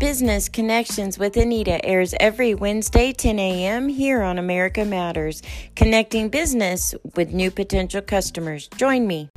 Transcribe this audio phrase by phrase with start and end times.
[0.00, 3.86] Business Connections with Anita airs every Wednesday, 10 a.m.
[3.86, 5.42] here on America Matters,
[5.76, 8.66] connecting business with new potential customers.
[8.78, 9.28] Join me.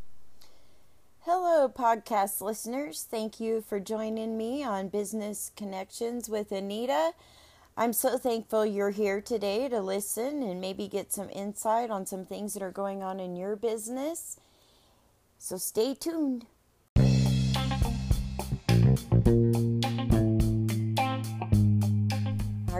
[1.25, 3.05] Hello, podcast listeners.
[3.11, 7.11] Thank you for joining me on Business Connections with Anita.
[7.75, 12.25] I'm so thankful you're here today to listen and maybe get some insight on some
[12.25, 14.39] things that are going on in your business.
[15.37, 16.45] So stay tuned.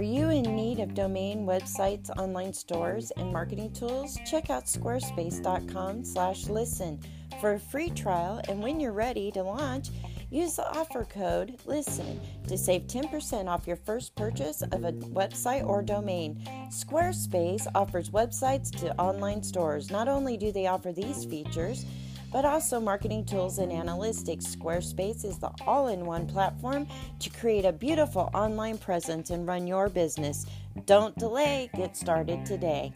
[0.04, 4.18] You in need of domain websites, online stores, and marketing tools?
[4.26, 7.00] Check out squarespace.com/listen
[7.42, 9.90] for a free trial, and when you're ready to launch,
[10.30, 15.68] use the offer code LISTEN to save 10% off your first purchase of a website
[15.68, 16.42] or domain.
[16.70, 19.92] Squarespace offers websites to online stores.
[19.92, 21.86] Not only do they offer these features,
[22.34, 24.58] but also marketing tools and analytics.
[24.58, 26.88] Squarespace is the all in one platform
[27.20, 30.48] to create a beautiful online presence and run your business.
[30.86, 32.92] Don't delay, get started today.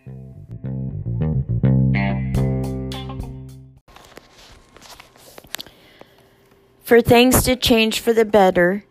[6.82, 8.86] For things to change for the better,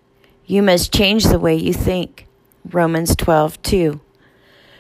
[0.45, 2.29] you must change the way you think.
[2.71, 4.01] Romans 12 2.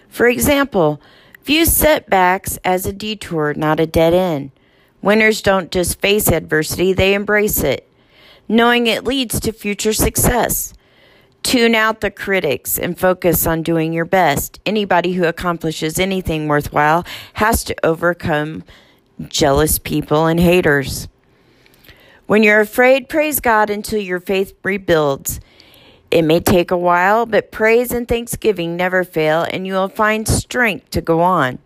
[0.08, 1.00] For example,
[1.42, 4.52] view setbacks as a detour, not a dead end.
[5.06, 7.88] Winners don't just face adversity, they embrace it,
[8.48, 10.74] knowing it leads to future success.
[11.44, 14.58] Tune out the critics and focus on doing your best.
[14.66, 18.64] Anybody who accomplishes anything worthwhile has to overcome
[19.28, 21.06] jealous people and haters.
[22.26, 25.38] When you're afraid, praise God until your faith rebuilds.
[26.10, 30.26] It may take a while, but praise and thanksgiving never fail, and you will find
[30.26, 31.60] strength to go on.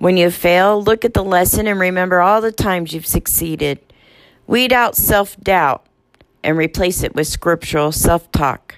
[0.00, 3.80] When you fail, look at the lesson and remember all the times you've succeeded.
[4.46, 5.84] Weed out self doubt
[6.42, 8.76] and replace it with scriptural self talk.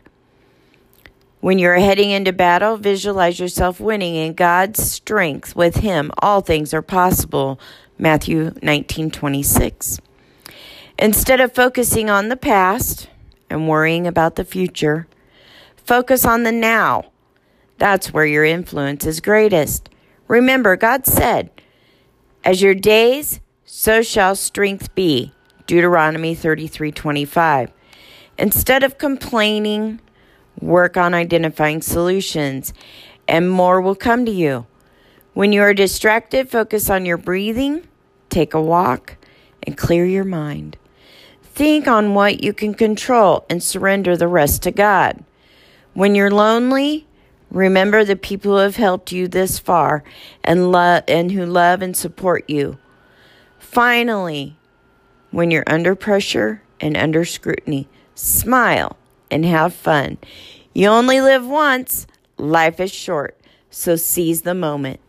[1.39, 5.55] When you're heading into battle, visualize yourself winning in God's strength.
[5.55, 7.61] With Him, all things are possible.
[7.96, 10.01] Matthew 19:26.
[10.98, 13.08] Instead of focusing on the past
[13.48, 15.07] and worrying about the future,
[15.77, 17.05] focus on the now.
[17.79, 19.89] That's where your influence is greatest.
[20.33, 21.51] Remember, God said,
[22.43, 25.35] As your days, so shall strength be.
[25.67, 27.70] Deuteronomy 33 25.
[28.39, 30.01] Instead of complaining,
[30.59, 32.73] work on identifying solutions,
[33.29, 34.67] and more will come to you.
[35.35, 37.87] When you are distracted, focus on your breathing,
[38.31, 39.19] take a walk,
[39.64, 40.79] and clear your mind.
[41.43, 45.27] Think on what you can control and surrender the rest to God.
[45.93, 47.07] When you're lonely,
[47.52, 50.02] Remember the people who have helped you this far
[50.42, 52.79] and love and who love and support you.
[53.58, 54.57] Finally,
[55.33, 58.96] when you're under pressure and under scrutiny, smile
[59.30, 60.17] and have fun.
[60.73, 62.07] You only live once.
[62.39, 63.39] Life is short,
[63.69, 65.01] so seize the moment.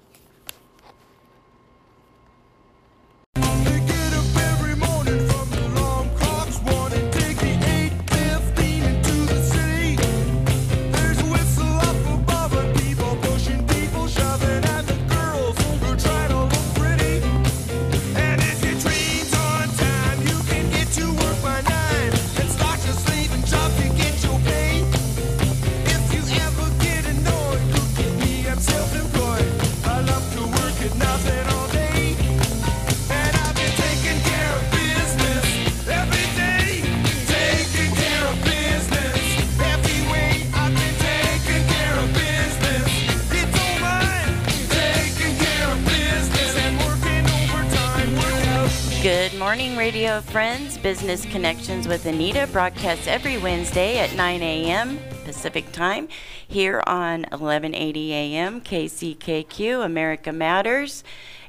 [49.84, 50.78] Radio friends.
[50.78, 54.98] Business Connections with Anita broadcasts every Wednesday at 9 a.m.
[55.26, 56.08] Pacific Time
[56.48, 58.62] here on 1180 a.m.
[58.62, 61.04] KCKQ America Matters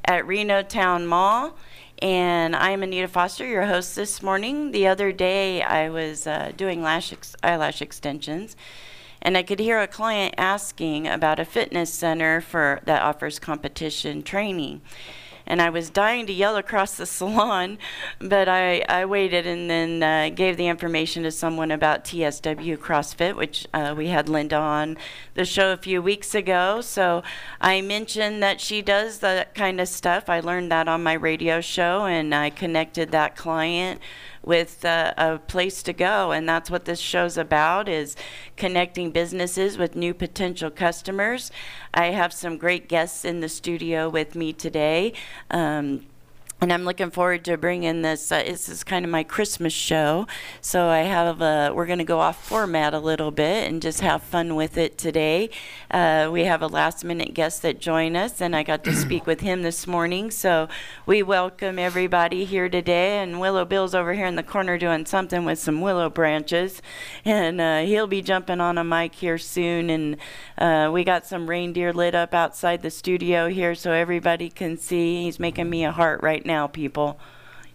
[0.05, 1.57] at Reno Town Mall.
[2.01, 4.73] And I'm Anita Foster, your host this morning.
[4.73, 8.57] The other day, I was uh, doing lash ex- eyelash extensions,
[9.23, 14.25] and I could hear a client asking about a fitness center for that offers competition
[14.25, 14.83] training
[15.47, 17.79] and I was dying to yell across the salon,
[18.19, 23.37] but I, I waited and then uh, gave the information to someone about TSW CrossFit,
[23.37, 24.97] which uh, we had Linda on
[25.35, 26.81] the show a few weeks ago.
[26.81, 27.23] So
[27.61, 30.29] I mentioned that she does that kind of stuff.
[30.29, 34.01] I learned that on my radio show, and I connected that client
[34.45, 36.33] with uh, a place to go.
[36.33, 38.17] And that's what this show's about is
[38.57, 41.51] connecting businesses with new potential customers.
[41.93, 45.13] I have some great guests in the studio with me today.
[45.51, 46.07] Um,
[46.65, 48.33] and I'm looking forward to bringing this.
[48.33, 50.27] Uh, this is kind of my Christmas show,
[50.63, 51.73] so I have a.
[51.75, 54.97] We're going to go off format a little bit and just have fun with it
[54.97, 55.51] today.
[55.91, 59.27] Uh, we have a last minute guest that joined us, and I got to speak
[59.27, 60.31] with him this morning.
[60.31, 60.71] So
[61.05, 63.19] we welcome everybody here today.
[63.19, 66.81] And Willow Bill's over here in the corner doing something with some willow branches,
[67.27, 69.91] and uh, he'll be jumping on a mic here soon.
[69.91, 70.17] And
[70.57, 75.25] uh, we got some reindeer lit up outside the studio here, so everybody can see.
[75.25, 77.19] He's making me a heart right now, people.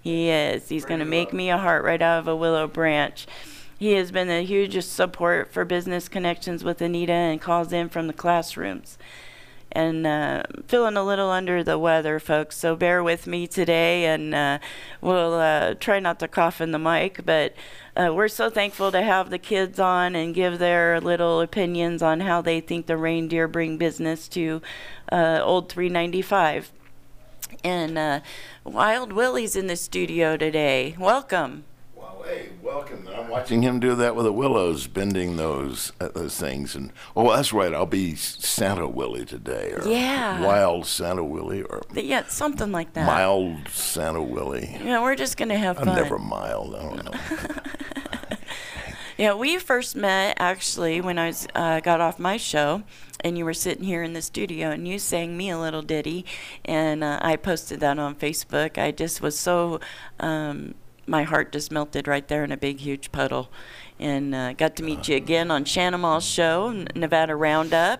[0.02, 0.70] He is.
[0.70, 3.28] He's going to make me a heart right out of a willow branch.
[3.78, 8.08] He has been the hugest support for business connections with Anita and calls in from
[8.08, 8.98] the classrooms.
[9.72, 14.34] And uh, feeling a little under the weather, folks, so bear with me today, and
[14.34, 14.60] uh,
[15.00, 17.24] we'll uh, try not to cough in the mic.
[17.24, 17.54] But
[17.96, 22.22] uh, we're so thankful to have the kids on and give their little opinions on
[22.22, 24.62] how they think the reindeer bring business to
[25.12, 26.72] uh, Old 395.
[27.63, 28.19] And uh,
[28.63, 30.96] Wild Willie's in the studio today.
[30.98, 31.66] Welcome.
[31.96, 33.07] Well, hey, welcome.
[33.13, 36.75] I'm watching him do that with the willows, bending those uh, those things.
[36.75, 37.74] And oh, that's right.
[37.74, 40.42] I'll be Santa Willie today, or Yeah.
[40.46, 43.06] Wild Santa Willie, or Yeah, something like that.
[43.06, 44.78] Mild Santa Willie.
[44.84, 45.90] Yeah, we're just gonna have fun.
[45.90, 46.75] I'm never mild.
[46.75, 47.12] I don't know.
[49.19, 52.83] Yeah, we first met actually when I was uh, got off my show,
[53.19, 56.25] and you were sitting here in the studio, and you sang me a little ditty,
[56.63, 58.77] and uh, I posted that on Facebook.
[58.77, 59.81] I just was so,
[60.21, 60.74] um,
[61.06, 63.51] my heart just melted right there in a big, huge puddle,
[64.00, 68.00] and uh, got to meet you again on Shanamall's show, N- Nevada Roundup,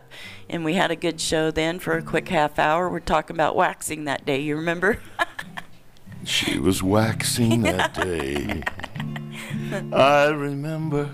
[0.50, 2.89] and we had a good show then for a quick half hour.
[2.89, 4.39] We're talking about waxing that day.
[4.39, 5.01] You remember?
[6.24, 8.63] she was waxing that day.
[9.94, 11.10] I remember.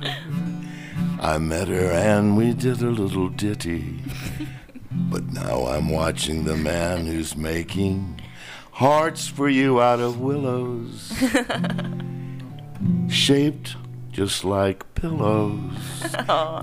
[1.19, 4.00] I met her and we did a little ditty.
[4.92, 8.22] But now I'm watching the man who's making
[8.72, 11.13] hearts for you out of willows,
[13.10, 13.75] shaped
[14.12, 15.72] just like pillows.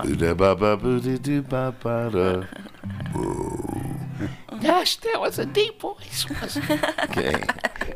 [0.03, 0.77] Boo-da-ba-ba.
[4.61, 6.99] Gosh, that was a deep voice, wasn't it?
[7.09, 7.43] Okay.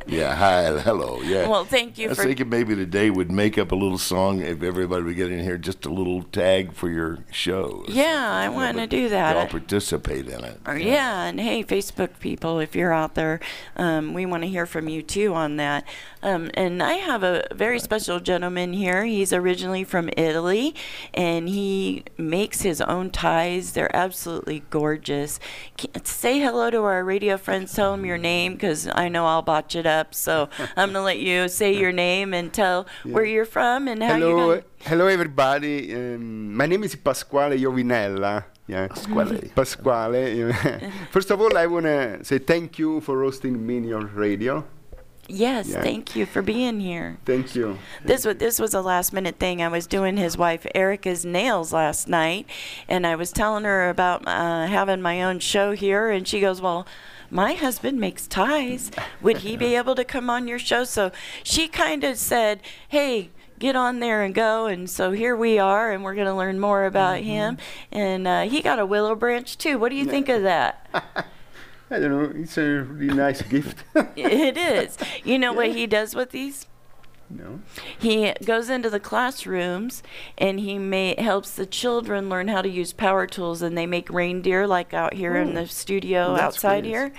[0.08, 1.48] Yeah, hi, hello, yeah.
[1.48, 4.42] Well, thank you I was for- thinking maybe today would make up a little song
[4.42, 7.84] if everybody would get in here, just a little tag for your show.
[7.88, 9.36] Yeah, I wanna do that.
[9.36, 10.60] All participate in it.
[10.66, 13.40] Or, yeah, and hey, Facebook people, if you're out there,
[13.76, 15.84] um, we want to hear from you too on that.
[16.24, 19.06] Um, and I have a very special gentleman here.
[19.06, 20.74] He's originally from Italy,
[21.14, 23.74] and he makes his own ties.
[23.74, 25.40] They're absolutely gorgeous.
[26.04, 27.74] Say hello to our radio friends.
[27.74, 30.14] Tell them your name, because I know I'll botch it up.
[30.14, 34.16] So I'm gonna let you say your name and tell where you're from and how
[34.18, 34.64] you Hello, got.
[34.84, 35.94] hello everybody.
[35.96, 38.44] Um, my name is Pasquale Iovinella.
[38.68, 38.88] Yeah.
[38.88, 39.50] Pasquale.
[39.56, 40.52] Pasquale.
[41.12, 44.66] First of all, I want to say thank you for hosting me in your radio.
[45.30, 45.82] Yes, Yeah.
[45.82, 47.18] thank you for being here.
[47.26, 47.78] Thank you.
[48.04, 49.62] This was this was a last minute thing.
[49.62, 52.46] I was doing his wife Erica's nails last night,
[52.88, 56.62] and I was telling her about uh, having my own show here, and she goes,
[56.62, 56.88] "Well,
[57.30, 58.92] my husband makes ties.
[59.22, 61.12] Would he be able to come on your show?" So
[61.44, 65.92] she kind of said, "Hey." Get on there and go, and so here we are,
[65.92, 67.58] and we're going to learn more about him.
[67.92, 69.80] And uh, he got a willow branch too.
[69.80, 70.88] What do you think of that?
[71.90, 72.42] I don't know.
[72.42, 73.84] It's a really nice gift.
[74.16, 74.96] it is.
[75.24, 76.67] You know what he does with these?
[77.30, 77.60] No.
[78.00, 80.02] He goes into the classrooms
[80.38, 84.10] and he ma- helps the children learn how to use power tools, and they make
[84.10, 86.90] reindeer like out here in the studio That's outside great.
[86.90, 87.14] here.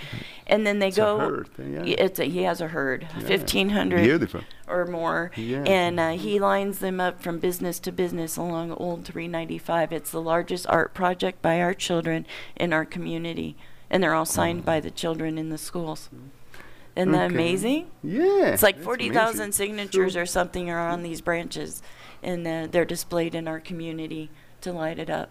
[0.47, 1.19] And then they It's a go.
[1.19, 1.83] herd, yeah.
[1.85, 3.27] It's a, he has a herd, Yeah.
[3.27, 4.41] fifteen hundred Beautiful.
[4.67, 5.63] or more, Yeah.
[5.67, 9.93] and uh, he lines them up from business to business along Old 395.
[9.93, 12.25] It's the largest art project by our children
[12.57, 13.57] in our community,
[13.91, 16.09] and they're all signed by the children in the schools.
[16.99, 17.35] Isn't that Okay.
[17.35, 17.87] amazing?
[18.03, 18.47] Yeah.
[18.47, 19.53] It's like that's 40,000 amazing.
[19.53, 21.81] signatures So- or something are on these branches,
[22.23, 24.31] and uh, they're displayed in our community
[24.63, 25.31] to light it up.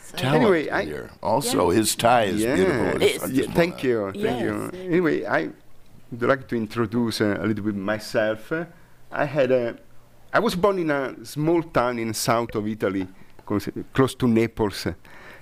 [0.00, 1.10] So- Talent Anyway, I- here.
[1.22, 1.76] Also, Yeah.
[1.78, 2.54] his tie is yeah.
[2.54, 2.86] beautiful.
[2.86, 4.10] I It's- just Yeah, wanna- thank you.
[4.12, 4.42] Thank Yes.
[4.42, 4.70] you.
[4.92, 5.50] Anyway, I
[6.12, 8.52] would like to introduce uh, a little bit myself.
[8.52, 8.64] Uh,
[9.10, 9.76] I had a,
[10.32, 13.08] I was born in a small town in south of Italy,
[13.44, 14.86] close, close to Naples.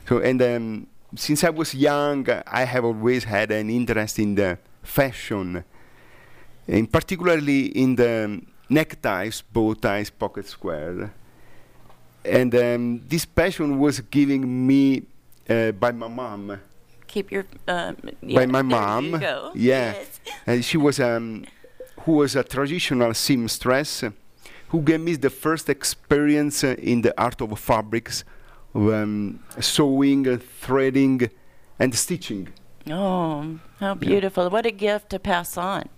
[0.09, 4.35] So, and um, since I was young, uh, I have always had an interest in
[4.35, 5.65] the fashion,
[6.67, 11.13] in particularly in the neckties, bow ties, pocket square.
[12.25, 15.03] And um, this passion was given me
[15.49, 16.61] uh, by my mom.
[17.07, 17.47] Keep your.
[17.67, 19.05] Um, by yeah, my there mom.
[19.07, 19.53] You go.
[19.55, 20.21] Yeah, Yes.
[20.47, 21.45] and she was um,
[22.01, 24.11] who was a traditional seamstress, uh,
[24.69, 28.25] who gave me the first experience uh, in the art of fabrics,
[28.75, 31.31] of, um, sewing, threading,
[31.79, 32.49] and stitching.
[32.91, 34.49] Oh, how beautiful!
[34.51, 35.89] What a gift to pass on.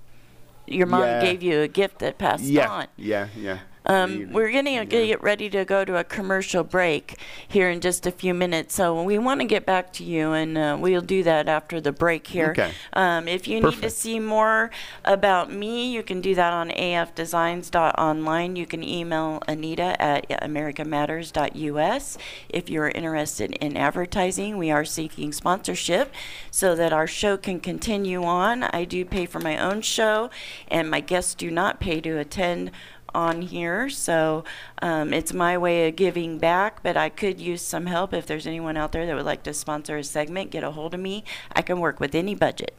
[0.67, 1.21] your mom Yeah.
[1.23, 2.87] gave you a gift that passed yeah, on.
[2.97, 3.59] yeah, yeah.
[3.87, 7.19] Um, we're going to get ready to go to a commercial break
[7.49, 8.75] here in just a few minutes.
[8.75, 11.93] So we want to get back to you, and uh, we'll do that after the
[11.93, 12.51] break here.
[12.51, 12.73] Okay.
[12.93, 14.71] Um, if you need to see more
[15.05, 18.57] about me, you can do that on afdesigns.online.
[18.57, 22.19] You can email Anita at americamatters.us.
[22.49, 26.13] If you're interested in advertising, we are seeking sponsorship
[26.51, 28.65] so that our show can continue on.
[28.65, 30.31] I do pay for my own show,
[30.69, 32.71] and my guests do not pay to attend
[33.15, 33.89] on here.
[33.89, 34.45] So
[34.83, 38.13] um, it's my way of giving back, but I could use some help.
[38.13, 40.95] If there's anyone out there that would like to sponsor a segment, get a hold
[40.95, 41.25] of me.
[41.53, 42.75] I can work with any budget.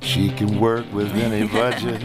[0.00, 2.02] She can work with any budget.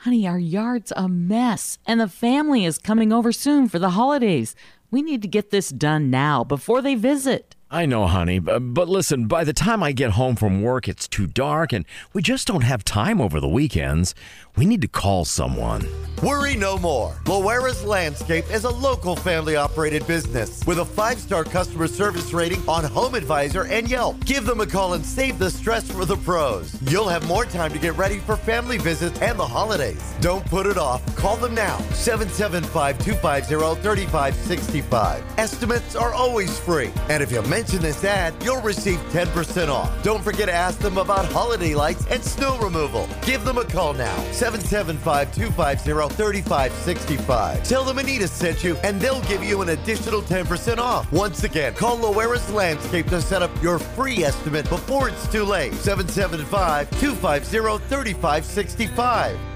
[0.00, 4.54] Honey, our yard's a mess, and the family is coming over soon for the holidays.
[4.90, 7.56] We need to get this done now before they visit.
[7.70, 11.06] I know, honey, bu- but listen, by the time I get home from work, it's
[11.06, 11.84] too dark and
[12.14, 14.14] we just don't have time over the weekends.
[14.56, 15.86] We need to call someone.
[16.22, 17.14] Worry no more.
[17.26, 22.66] Loera's Landscape is a local family operated business with a five star customer service rating
[22.68, 24.24] on HomeAdvisor and Yelp.
[24.24, 26.74] Give them a call and save the stress for the pros.
[26.90, 30.02] You'll have more time to get ready for family visits and the holidays.
[30.20, 31.04] Don't put it off.
[31.16, 35.22] Call them now 775 250 3565.
[35.38, 36.90] Estimates are always free.
[37.10, 39.90] And if you mention this ad, you'll receive 10% off.
[40.04, 43.08] Don't forget to ask them about holiday lights and snow removal.
[43.22, 47.64] Give them a call now 775 250 3565.
[47.64, 51.10] Tell them Anita sent you, and they'll give you an additional 10% off.
[51.10, 55.74] Once again, call Loera's Landscape to set up your free estimate before it's too late.
[55.74, 59.47] 775 250 3565.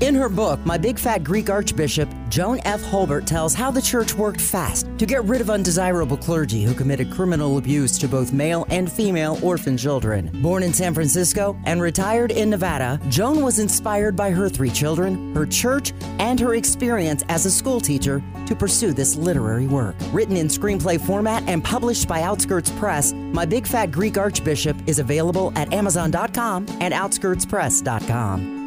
[0.00, 2.82] In her book, My Big Fat Greek Archbishop, Joan F.
[2.84, 7.10] Holbert tells how the church worked fast to get rid of undesirable clergy who committed
[7.10, 10.30] criminal abuse to both male and female orphan children.
[10.40, 15.34] Born in San Francisco and retired in Nevada, Joan was inspired by her three children,
[15.34, 19.96] her church, and her experience as a school teacher to pursue this literary work.
[20.12, 24.98] Written in screenplay format and published by Outskirts Press, My Big Fat Greek Archbishop is
[24.98, 28.59] available at Amazon.com and OutskirtsPress.com.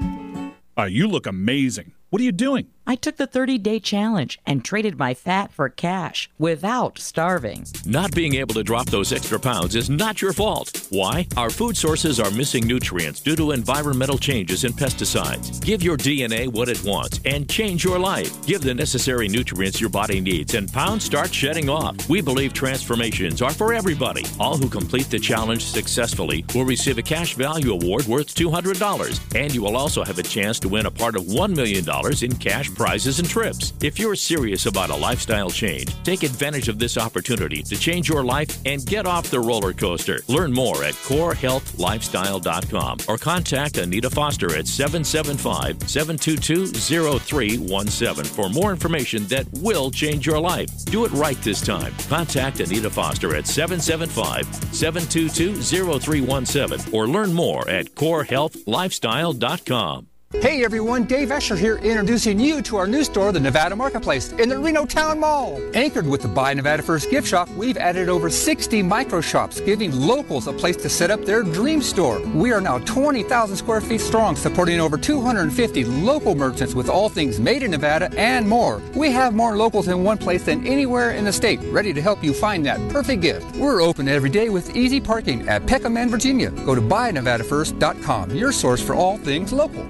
[0.77, 1.93] Uh, you look amazing.
[2.09, 2.67] What are you doing?
[2.85, 7.65] I took the 30 day challenge and traded my fat for cash without starving.
[7.85, 10.85] Not being able to drop those extra pounds is not your fault.
[10.89, 11.25] Why?
[11.37, 15.63] Our food sources are missing nutrients due to environmental changes and pesticides.
[15.63, 18.45] Give your DNA what it wants and change your life.
[18.45, 22.09] Give the necessary nutrients your body needs and pounds start shedding off.
[22.09, 24.25] We believe transformations are for everybody.
[24.41, 29.55] All who complete the challenge successfully will receive a cash value award worth $200 and
[29.55, 31.85] you will also have a chance to win a part of $1 million
[32.21, 33.73] in cash prizes and trips.
[33.81, 38.23] If you're serious about a lifestyle change, take advantage of this opportunity to change your
[38.23, 40.19] life and get off the roller coaster.
[40.27, 49.25] Learn more at corehealthlifestyle.com or contact Anita Foster at 775 722 0317 for more information
[49.27, 50.69] that will change your life.
[50.85, 51.93] Do it right this time.
[52.09, 60.07] Contact Anita Foster at 775 722 0317 or learn more at corehealthlifestyle.com.
[60.41, 64.49] Hey everyone, Dave Escher here introducing you to our new store, the Nevada Marketplace, in
[64.49, 65.61] the Reno Town Mall.
[65.75, 69.95] Anchored with the Buy Nevada First gift shop, we've added over 60 micro shops, giving
[69.95, 72.19] locals a place to set up their dream store.
[72.35, 77.39] We are now 20,000 square feet strong, supporting over 250 local merchants with all things
[77.39, 78.81] made in Nevada and more.
[78.95, 82.23] We have more locals in one place than anywhere in the state, ready to help
[82.23, 83.55] you find that perfect gift.
[83.55, 86.49] We're open every day with easy parking at Peckham, and Virginia.
[86.65, 89.87] Go to buynevadafirst.com, your source for all things local.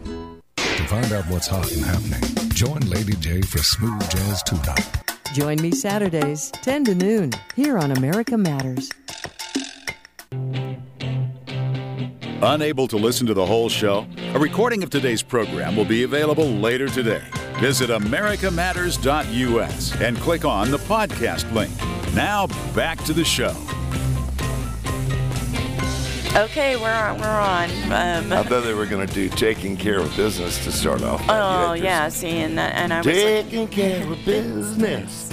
[0.94, 2.22] To find out what's hot and happening,
[2.52, 4.78] join Lady J for Smooth Jazz Tune Up.
[5.34, 8.92] Join me Saturdays, 10 to noon, here on America Matters.
[12.44, 14.06] Unable to listen to the whole show?
[14.36, 17.24] A recording of today's program will be available later today.
[17.56, 21.74] Visit americamatters.us and click on the podcast link.
[22.14, 22.46] Now
[22.76, 23.56] back to the show.
[26.36, 27.20] Okay, we're on.
[27.20, 27.70] We're on.
[27.92, 31.24] Um, I thought they were going to do taking care of business to start off.
[31.30, 35.32] oh yeah, see, and and I was this like, Taking care of business.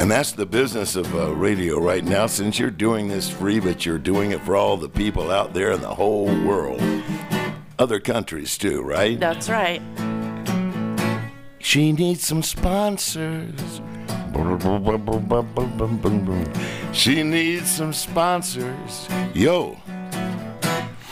[0.00, 2.26] And that's the business of uh, radio right now.
[2.26, 5.72] Since you're doing this free, but you're doing it for all the people out there
[5.72, 6.80] in the whole world,
[7.78, 9.20] other countries too, right?
[9.20, 9.82] that's right.
[11.58, 13.82] She needs some sponsors.
[16.92, 19.08] She needs some sponsors.
[19.34, 19.76] Yo,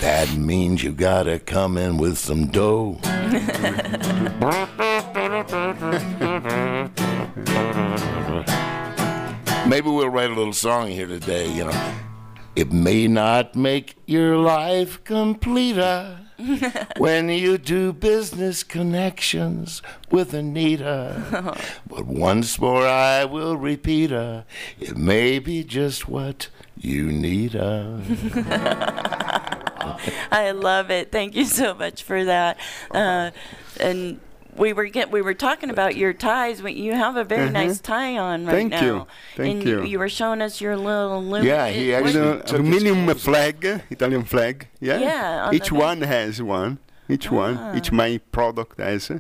[0.07, 2.97] that means you gotta come in with some dough.
[9.69, 11.95] Maybe we'll write a little song here today, you know.
[12.55, 16.21] It may not make your life completer,
[16.99, 19.83] when you do business connections
[20.13, 21.57] with Anita.
[21.89, 24.45] but once more I will repeat her.
[24.79, 28.01] It may be just what you need her.
[28.49, 29.33] Uh.
[30.33, 31.11] I love it.
[31.13, 32.59] Thank you so much for that.
[32.91, 33.31] Uh,
[33.81, 34.21] and
[34.57, 36.61] we were get we were talking about your ties.
[36.63, 37.53] You have a very Mhm.
[37.53, 38.85] nice tie on right Thank now.
[38.85, 39.07] you.
[39.37, 39.83] Thank and you.
[39.85, 41.47] You were showing us your little aluminum.
[41.47, 44.69] Yeah, he actually took aluminium flag, Italian flag.
[44.81, 44.99] Yeah.
[44.99, 45.83] Yeah, on Each the back.
[45.89, 46.79] one has one.
[47.09, 47.77] Each one.
[47.77, 49.11] Each my product has.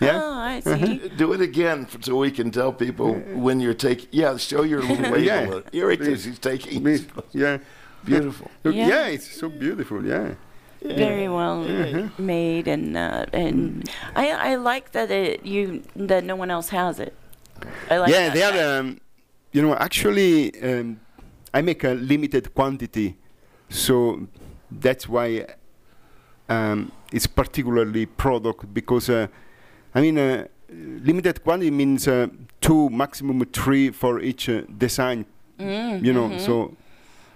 [0.00, 0.20] Yeah.
[0.22, 0.70] Oh, I see.
[0.70, 1.16] Mhm.
[1.16, 3.14] Do it again f- so we can tell people
[3.46, 4.08] when you're taking.
[4.10, 5.20] Yeah, show your little label.
[5.20, 5.60] Yeah.
[5.72, 6.24] Here it is.
[6.24, 6.82] He's taking.
[6.82, 7.58] Me- Yeah.
[8.04, 8.50] Beautiful.
[8.64, 8.88] Yeah.
[8.88, 9.06] Yeah.
[9.14, 10.04] it's so beautiful.
[10.04, 10.34] Yeah.
[10.82, 12.10] Very well Mhm.
[12.18, 16.98] made, and uh, and I I like that it you that no one else has
[17.00, 17.14] it.
[17.90, 18.56] I like yeah, that they fact.
[18.56, 18.80] are.
[18.80, 18.98] Um,
[19.52, 21.00] you know, actually, um,
[21.54, 23.16] I make a limited quantity,
[23.70, 24.26] so
[24.70, 25.46] that's why
[26.50, 29.26] um, it's particularly product because uh,
[29.94, 32.26] I mean, uh, limited quantity means uh,
[32.60, 35.24] two, maximum three for each uh, design.
[35.58, 36.40] Mm, you know, mhm.
[36.40, 36.76] so.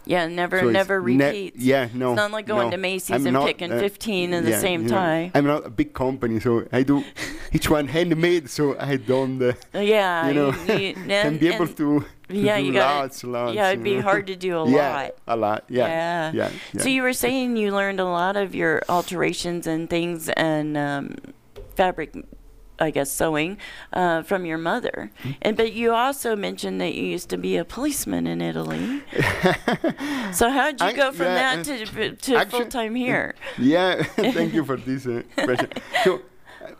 [0.08, 1.60] Yeah, never so it's never ne- repeats.
[1.60, 2.12] yeah, no.
[2.12, 2.70] It's not like going no.
[2.70, 5.30] to Macy's I'm and not, picking uh, 15 in the yeah, same you know, tie.
[5.34, 7.04] I'm not a big company, so I do
[7.52, 9.36] each one handmade, so I don't.
[9.42, 12.64] Uh, Uh, yeah, you know, you- can and- be able and- to, to yeah, do
[12.64, 13.54] you gotta- lots, lots.
[13.54, 14.02] yeah, it'd you be know.
[14.08, 15.10] hard to do a yeah, lot.
[15.26, 16.32] A lot, yeah, Yeah.
[16.32, 16.50] yeah.
[16.72, 16.82] yeah.
[16.82, 21.16] So you were saying you learned a lot of your alterations and things and um,
[21.76, 22.16] fabric,
[22.80, 23.58] I guess sewing,
[23.92, 25.11] uh, from your mother.
[25.23, 25.30] Hmm?
[25.42, 29.02] And but you also mentioned that you used to be a policeman in Italy.
[30.32, 33.35] so how did you I- go from yeah, that to to full time here?
[33.58, 34.02] Yeah,
[34.37, 35.68] thank you for this uh, question.
[36.04, 36.20] So,
[36.64, 36.70] uh,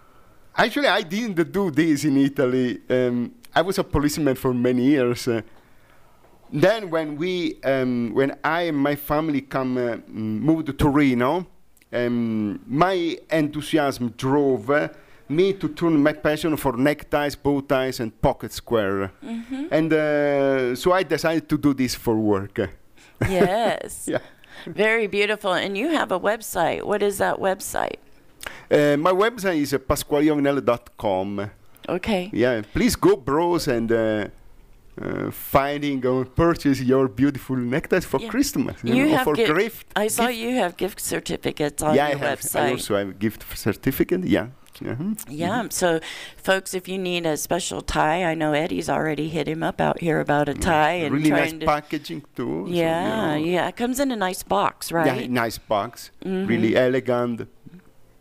[0.57, 2.81] actually, I didn't do this in Italy.
[2.89, 5.27] Um, I was a policeman for many years.
[5.27, 5.43] Uh,
[6.53, 11.47] then, when we, um, when I and my family come uh, moved to Reno,
[11.93, 14.89] um, my enthusiasm drove uh,
[15.29, 19.11] me to turn my passion for neckties, bow ties, and pocket square.
[19.23, 19.69] Mhm.
[19.71, 22.59] And uh, so I decided to do this for work.
[23.29, 24.09] Yes.
[24.13, 24.19] Yeah.
[24.67, 25.53] Very beautiful.
[25.53, 26.83] And you have a website.
[26.83, 27.99] What is that website?
[28.71, 29.73] Uh, my website is
[30.97, 31.51] uh.
[31.89, 32.29] Okay.
[32.33, 34.27] Yeah, please go browse and uh,
[35.01, 39.55] uh, finding or purchase your beautiful neckties for Christmas you You know, have for gift-
[39.59, 39.87] gift.
[39.97, 40.39] I saw gift.
[40.39, 42.41] you have gift certificates on yeah, your I have.
[42.41, 42.61] website.
[42.69, 44.25] I also have gift certificate.
[44.25, 44.47] Yeah.
[44.81, 45.19] Mhm.
[45.29, 46.01] Yeah, so
[46.37, 50.01] folks, if you need a special tie, I know Eddie's already hit him up out
[50.01, 51.67] here about a tie and really nice trying to.
[51.67, 52.65] packaging too.
[52.67, 53.45] so, you yeah, know.
[53.45, 55.21] yeah, it comes in a nice box, right?
[55.23, 56.11] Yeah, nice box.
[56.25, 56.49] Mhm.
[56.49, 57.49] Really elegant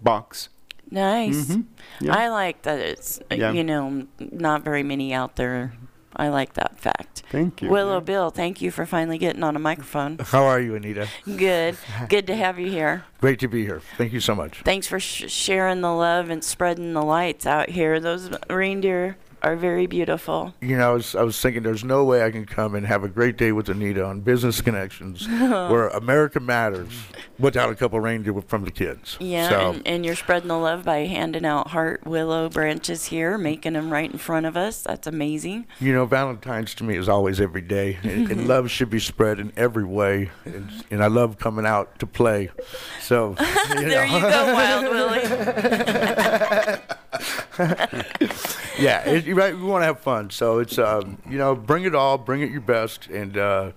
[0.02, 0.50] box.
[0.90, 1.48] Nice.
[1.52, 1.56] Mm.
[1.56, 1.62] Hmm.
[2.06, 2.16] Yeah.
[2.16, 3.52] I like that it's Yeah.
[3.52, 5.74] you know not very many out there.
[6.18, 7.22] I like that fact.
[7.30, 7.70] Thank you.
[7.70, 10.18] Willow Bill, thank you for finally getting on a microphone.
[10.18, 11.08] How are you, Anita?
[11.26, 11.78] Good,
[12.10, 13.04] good to have you here.
[13.22, 13.82] Great to be here.
[13.98, 14.62] Thank you so much.
[14.64, 18.00] Thanks for sh- sharing the love and spreading the lights out here.
[18.00, 20.54] Those reindeer are very beautiful.
[20.62, 23.04] You know, I was, I was thinking there's no way I can come and have
[23.04, 26.92] a great day with Anita on Business Connections, where America matters,
[27.40, 29.18] without a couple reindeer from the kids.
[29.20, 33.38] Yeah, So, and, and you're spreading the love by handing out heart willow branches here,
[33.38, 34.82] making them right in front of us.
[34.82, 35.68] That's amazing.
[35.80, 39.40] you know, Valentine's to me is always every day, and, and love should be spread
[39.40, 40.32] in every way.
[40.46, 42.50] And, and I love coming out to play.
[43.02, 43.36] So,
[43.70, 44.16] you there know.
[44.16, 46.78] you go, Wild Willie.
[48.80, 49.56] yeah, it, right.
[49.56, 52.52] We want to have fun, so it's um, you know, bring it all, bring it
[52.52, 53.72] your best, and uh,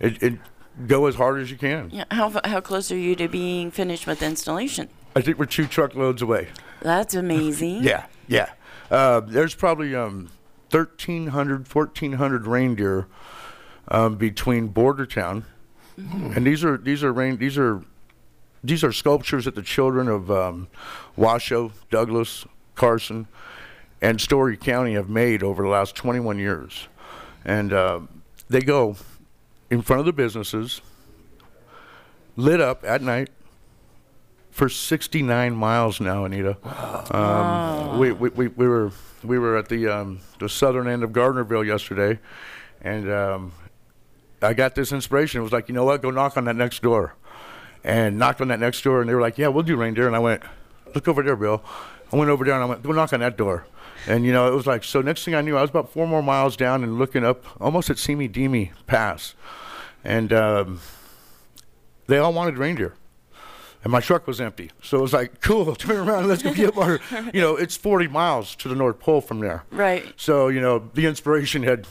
[0.00, 0.38] it, it
[0.86, 1.90] go as hard as you can.
[1.90, 4.88] Yeah, how how close are you to being finished with the installation?
[5.14, 6.48] I think we're two truckloads away.
[6.80, 7.82] That's amazing.
[7.82, 8.50] Yeah, yeah.
[8.90, 10.30] Uh, there's probably um,
[10.70, 13.06] 1,300, 1,400 reindeer
[13.88, 15.44] um, between Bordertown,
[15.96, 17.82] and these are these are rain these are
[18.62, 20.68] these are sculptures that the children of um,
[21.16, 22.46] Washoe, Douglas,
[22.78, 23.26] Carson,
[24.00, 26.88] and Story County have made over the last 21 years,
[27.44, 28.00] and uh,
[28.48, 28.96] they go
[29.68, 30.80] in front of the businesses,
[32.36, 33.28] lit up at night
[34.50, 36.56] for 69 miles now, Anita.
[37.14, 38.92] Um, we, we, we, we were
[39.24, 42.20] we were at the um, the southern end of Gardnerville yesterday,
[42.80, 43.52] and um,
[44.40, 45.40] I got this inspiration.
[45.40, 46.00] It was like, you know what?
[46.00, 47.14] Go knock on that next door,
[47.82, 50.06] and knocked on that next door, and they were like, yeah, we'll do reindeer.
[50.06, 50.42] And I went,
[50.94, 51.62] look over there, Bill.
[52.12, 53.66] I went over there and I went, go knock on that door.
[54.06, 55.02] And you know, it was like so.
[55.02, 57.90] Next thing I knew, I was about four more miles down and looking up, almost
[57.90, 59.34] at Simi Demi Pass,
[60.04, 60.80] and um,
[62.06, 62.94] they all wanted reindeer
[63.84, 64.70] and my truck was empty.
[64.82, 67.00] So it was like, cool, turn around, let's go get our,
[67.32, 69.64] you know, it's 40 miles to the North Pole from there.
[69.70, 70.04] Right.
[70.16, 71.86] So, you know, the inspiration had,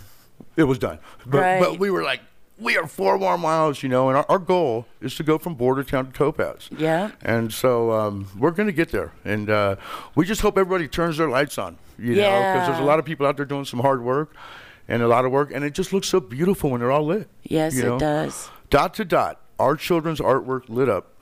[0.55, 0.99] it was done.
[1.25, 1.59] But, Right.
[1.59, 2.21] but we were like,
[2.59, 5.55] we are four more miles, you know, and our, our goal is to go from
[5.55, 6.69] Bordertown to Topaz.
[6.75, 7.11] Yeah.
[7.21, 9.75] And so um, we're going to get there, and uh,
[10.15, 13.05] we just hope everybody turns their lights on, you know, because there's a lot of
[13.05, 14.35] people out there doing some hard work
[14.87, 17.27] and a lot of work, and it just looks so beautiful when they're all lit.
[17.43, 18.49] Yes, you it does.
[18.69, 21.13] Dot to dot, our children's artwork lit up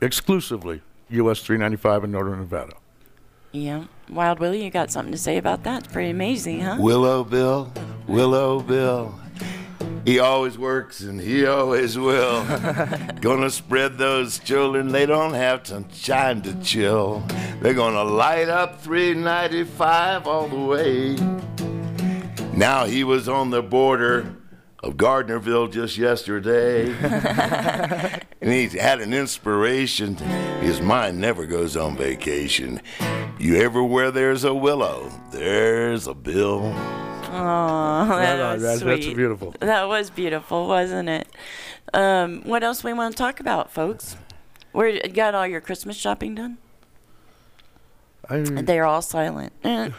[0.00, 2.74] exclusively US 395 in Northern Nevada.
[3.52, 3.84] Yeah.
[4.10, 5.84] Wild Willie, you got something to say about that?
[5.84, 6.76] It's pretty amazing, huh?
[6.78, 7.72] Willow Bill,
[8.06, 9.18] Willow Bill.
[10.06, 12.44] He always works and he always will.
[13.20, 17.24] gonna spread those children, they don't have some time to chill.
[17.60, 21.16] They're gonna light up 395 all the way.
[22.56, 24.36] Now he was on the border
[24.80, 26.94] of Gardnerville just yesterday.
[28.40, 30.14] and he's had an inspiration.
[30.60, 32.80] His mind never goes on vacation.
[33.40, 36.72] You ever where there's a willow, there's a bill.
[37.38, 39.02] Oh, that was that's- sweet.
[39.04, 39.54] that's beautiful.
[39.60, 41.28] That was beautiful, wasn't it?
[41.94, 44.16] Um, what else we want to talk about, folks?
[44.72, 46.58] Where got all your Christmas shopping done?
[48.28, 49.52] I, They're all silent.
[49.64, 49.90] Eh,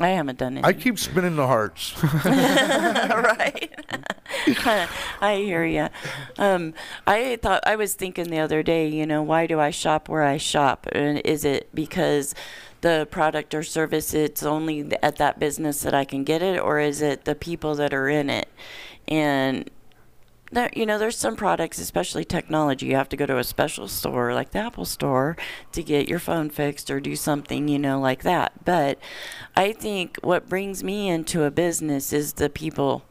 [0.00, 1.94] I haven't done I keep spinning the hearts.
[2.24, 3.70] right.
[5.20, 5.88] I hear you.
[6.38, 6.74] Um,
[7.06, 8.88] I thought I was thinking the other day.
[8.88, 10.86] You know, why do I shop where I shop?
[10.92, 12.34] And is it because
[12.84, 16.78] the product or service it's only at that business that I can get it, or
[16.78, 18.46] is it the people that are in it?
[19.08, 19.70] And
[20.52, 23.88] there, you know, there's some products, especially technology, you have to go to a special
[23.88, 25.34] store like the Apple Store
[25.72, 28.52] to get your phone fixed or do something, you know, like that.
[28.66, 28.98] But
[29.56, 33.06] I think what brings me into a business is the people.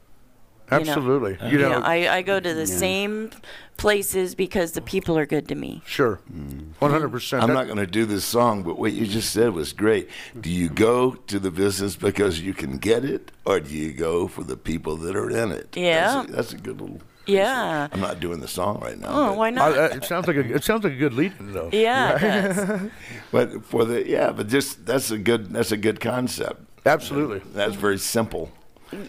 [0.72, 0.92] You know.
[0.92, 1.34] Absolutely.
[1.36, 1.48] Uh-huh.
[1.48, 2.78] You know- I, I go to the Yeah.
[2.78, 3.32] same
[3.78, 5.82] places because the people are good to me.
[5.86, 6.20] Sure.
[6.32, 6.74] Mm.
[6.80, 7.42] 100%.
[7.42, 10.10] I'm not going to do this song, but what you just said was great.
[10.40, 14.28] Do you go to the business because you can get it, or do you go
[14.28, 15.76] for the people that are in it?
[15.76, 16.18] Yeah.
[16.18, 17.02] That's a, that's a good little.
[17.26, 17.88] Yeah.
[17.92, 19.08] I'm not doing the song right now.
[19.10, 19.72] Oh, why not?
[19.78, 21.70] I- I- it sounds like a it sounds like a good lead though.
[21.72, 22.90] Yeah, it does.
[23.32, 26.62] but for the yeah, but just that's a good that's a good concept.
[26.86, 27.40] Absolutely.
[27.54, 28.52] That's very simple.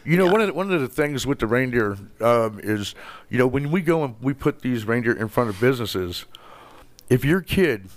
[0.05, 2.95] You know, one of the, one of the things with the reindeer um, is,
[3.31, 6.25] you know, when we go and we put these reindeer in front of businesses,
[7.11, 7.89] if your kid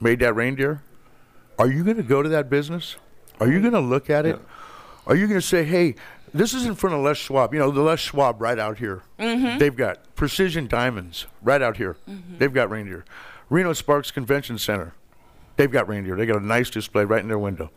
[0.00, 0.82] made that reindeer,
[1.58, 2.96] are you going to go to that business?
[3.40, 4.40] Are you going to look at it?
[5.06, 5.94] Are you going to say, "Hey,
[6.34, 7.54] this is in front of Les Schwab.
[7.54, 9.02] You know, the Les Schwab right out here.
[9.18, 9.58] Mhm.
[9.58, 11.96] They've got Precision Diamonds right out here.
[12.38, 13.04] They've got reindeer.
[13.48, 14.92] Reno Sparks Convention Center.
[15.58, 16.14] They've got reindeer.
[16.14, 17.72] They got a nice display right in their window.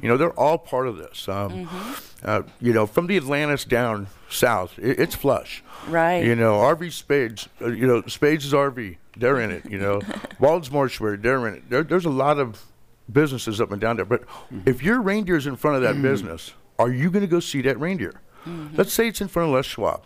[0.00, 1.28] You know, they're all part of this.
[1.28, 1.68] Um,
[2.24, 5.62] uh, you know, from the Atlantis down south, it, it's flush.
[5.86, 6.24] Right.
[6.24, 7.46] You know, RV Spades.
[7.60, 8.96] Uh, you know, Spades is RV.
[9.18, 9.70] They're in it.
[9.70, 10.00] You know,
[10.40, 11.18] Wald's Mortuary.
[11.18, 11.68] They're in it.
[11.68, 12.64] There, there's a lot of
[13.12, 14.06] businesses up and down there.
[14.06, 14.22] But
[14.64, 17.78] if your reindeer's in front of that business, are you going to go see that
[17.78, 18.14] reindeer?
[18.72, 20.04] Let's say it's in front of Les Schwab.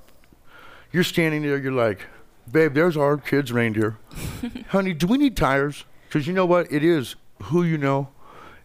[0.91, 1.59] You're standing there.
[1.59, 2.07] You're like,
[2.51, 3.99] babe, there's our kid's reindeer.
[4.71, 5.85] Honey, do we need tires?
[6.11, 6.73] Because you know what?
[6.73, 8.09] It is who you know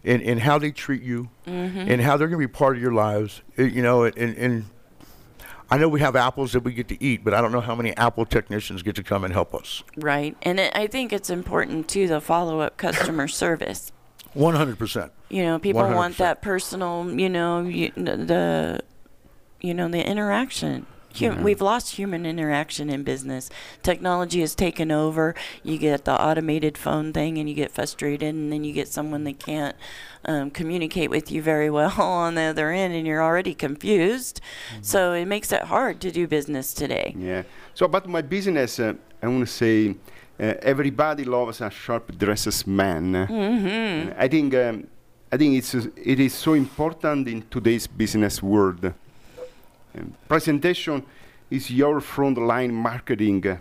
[0.04, 1.90] and, and how they treat you Mhm.
[1.90, 3.42] and how they're going to be part of your lives.
[3.56, 4.64] It- you know, and, and
[5.70, 7.74] I know we have apples that we get to eat, but I don't know how
[7.74, 9.82] many apple technicians get to come and help us.
[9.96, 10.36] Right.
[10.42, 13.90] And it, I think it's important, too, the follow up customer service.
[14.36, 15.10] 100%.
[15.28, 16.18] You know, people want 100%.
[16.18, 18.80] that personal, you know, you, the,
[19.60, 20.86] you know, the interaction.
[21.18, 23.50] Hum- We've lost human interaction in business.
[23.82, 25.34] Technology has taken over.
[25.62, 29.24] You get the automated phone thing, and you get frustrated, and then you get someone
[29.24, 29.76] that can't
[30.24, 34.40] um, communicate with you very well on the other end, and you're already confused.
[34.82, 37.14] So it makes it hard to do business today.
[37.18, 37.42] Yeah.
[37.74, 39.90] So about my business, uh, I want to say
[40.38, 43.12] uh, everybody loves a sharp dresses man.
[43.12, 44.14] Mhm.
[44.18, 44.86] I think um,
[45.32, 48.92] I think it's uh, it is so important in today's business world.
[50.28, 51.02] Presentation
[51.50, 53.58] is your front line marketing,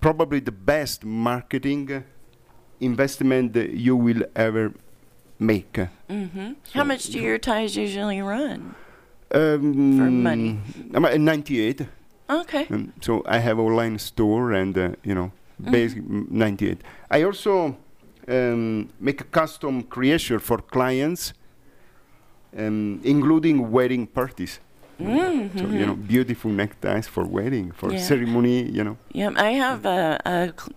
[0.00, 2.04] probably the best marketing
[2.80, 4.72] investment that you will ever
[5.38, 5.78] make.
[6.08, 8.74] hmm How much do your ties usually run?
[9.34, 10.58] Um, For money.
[10.94, 11.86] I'm at 98.
[12.28, 12.66] Okay.
[12.70, 15.30] Um, so I have online store and uh, you know
[15.62, 15.70] Mhm.
[15.72, 16.78] basic mm, 98.
[17.10, 17.76] I also
[18.28, 21.32] um, make a custom creation for clients,
[22.58, 24.60] um, including wedding parties.
[25.00, 25.58] Mm-hmm.
[25.58, 27.98] So you know, beautiful neckties for wedding, for Yeah.
[27.98, 28.62] ceremony.
[28.70, 28.96] You know.
[29.12, 30.76] Yeah, I have a, a, cl-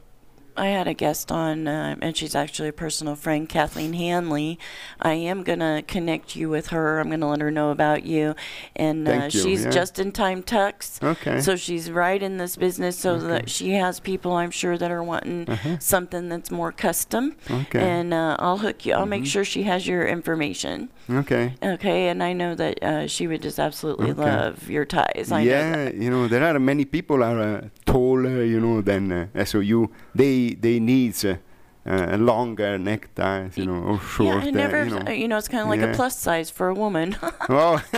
[0.60, 4.60] I had a guest on, uh, and she's actually a personal friend, Kathleen Hanley.
[5.00, 7.00] I am going to connect you with her.
[7.00, 8.36] I'm going to let her know about you.
[8.76, 9.72] And uh, you, she's yeah.
[9.72, 11.00] just in time tucks.
[11.02, 11.40] Okay.
[11.40, 15.04] So she's right in this business so that she has people, I'm sure, that are
[15.04, 15.78] wanting Uh-huh.
[15.80, 17.36] something that's more custom.
[17.50, 17.80] Okay.
[17.80, 19.28] And uh, I'll hook you, I'll make Mhm.
[19.34, 20.90] sure she has your information.
[21.10, 21.54] Okay.
[21.64, 22.10] Okay.
[22.10, 24.22] And I know that uh, she would just absolutely Okay.
[24.22, 25.32] love your ties.
[25.32, 29.12] I know yeah, you know there are many people are uh, taller, you know, than
[29.12, 29.90] uh, so you
[30.54, 31.38] they they needs uh,
[31.86, 34.48] uh, longer neckties, you know, or Yeah, shorter.
[34.48, 35.04] I never, you know.
[35.08, 35.92] uh, you know, it's kind of like Yeah.
[35.92, 37.16] a plus size for a woman.
[37.50, 37.82] well,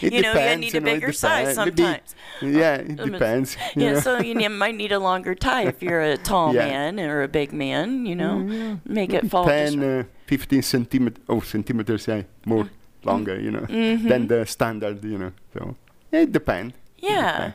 [0.00, 1.78] it you know, you need a know, bigger size depends.
[1.78, 2.14] Maybe- sometimes.
[2.56, 3.56] yeah, it Um, depends.
[3.76, 4.00] Yeah, know.
[4.00, 6.66] so you might need a longer tie if you're a tall Yeah.
[6.68, 8.06] man or a big man.
[8.06, 8.76] You know, Mm, yeah.
[8.86, 9.44] make it fall.
[9.46, 12.66] just 10, uh, 15 centimeters, oh, centimeters, yeah, more
[13.04, 14.08] longer, you know, Mhm.
[14.08, 15.32] than the standard, you know.
[15.52, 15.76] So
[16.10, 16.74] it depends.
[16.98, 17.52] Yeah.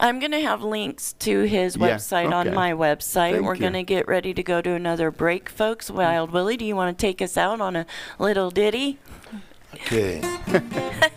[0.00, 3.32] I'm going to have links to his Yeah, website on my website.
[3.32, 5.90] Thank We're going to get ready to go to another break, folks.
[5.90, 7.86] Wild Willie, do you want to take us out on a
[8.18, 8.98] little ditty?
[9.74, 10.20] Okay.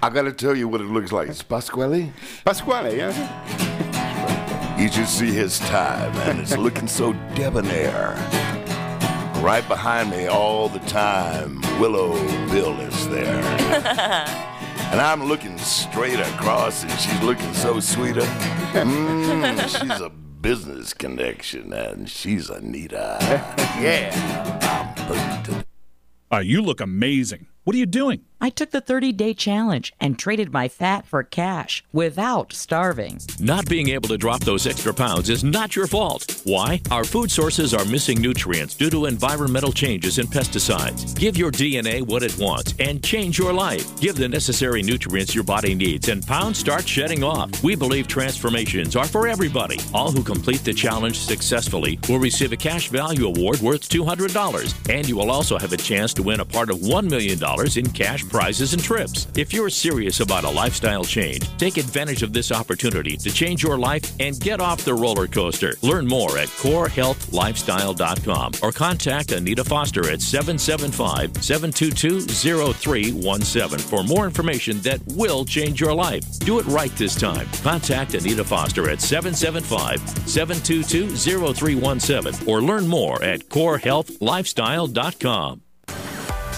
[0.00, 1.28] I gotta tell you what it looks like.
[1.28, 2.12] It's Pasquale.
[2.44, 4.78] Pasquale, yeah.
[4.78, 6.38] You should see his tie, man.
[6.38, 8.14] It's looking so debonair.
[9.42, 12.12] Right behind me all the time, Willow
[12.48, 14.44] Bill is there.
[14.90, 18.22] And I'm looking straight across, and she's looking so sweeter.
[18.72, 23.18] Mm, she's a business connection, and she's Anita.
[23.78, 24.10] Yeah.
[26.32, 27.46] Uh, you look amazing.
[27.64, 28.22] What are you doing?
[28.40, 33.18] I took the 30 day challenge and traded my fat for cash without starving.
[33.40, 36.40] Not being able to drop those extra pounds is not your fault.
[36.44, 36.80] Why?
[36.92, 41.18] Our food sources are missing nutrients due to environmental changes and pesticides.
[41.18, 43.98] Give your DNA what it wants and change your life.
[43.98, 47.50] Give the necessary nutrients your body needs and pounds start shedding off.
[47.64, 49.80] We believe transformations are for everybody.
[49.92, 55.08] All who complete the challenge successfully will receive a cash value award worth $200 and
[55.08, 57.38] you will also have a chance to win a part of $1 million
[57.76, 59.26] in cash prizes and trips.
[59.36, 63.78] If you're serious about a lifestyle change, take advantage of this opportunity to change your
[63.78, 65.74] life and get off the roller coaster.
[65.82, 74.80] Learn more at corehealthlifestyle.com or contact Anita Foster at 775 722 0317 for more information
[74.80, 76.24] that will change your life.
[76.40, 77.46] Do it right this time.
[77.62, 85.62] Contact Anita Foster at 775 722 0317 or learn more at corehealthlifestyle.com.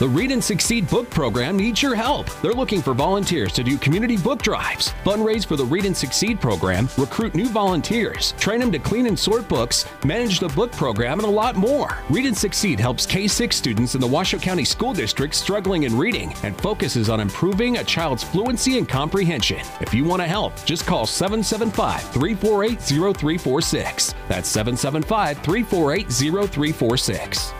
[0.00, 2.30] The Read and Succeed book program needs your help.
[2.40, 6.40] They're looking for volunteers to do community book drives, fundraise for the Read and Succeed
[6.40, 11.18] program, recruit new volunteers, train them to clean and sort books, manage the book program,
[11.18, 11.98] and a lot more.
[12.08, 15.94] Read and Succeed helps K 6 students in the Washoe County School District struggling in
[15.98, 19.60] reading and focuses on improving a child's fluency and comprehension.
[19.82, 24.14] If you want to help, just call 775 348 0346.
[24.28, 27.52] That's 775 348 0346.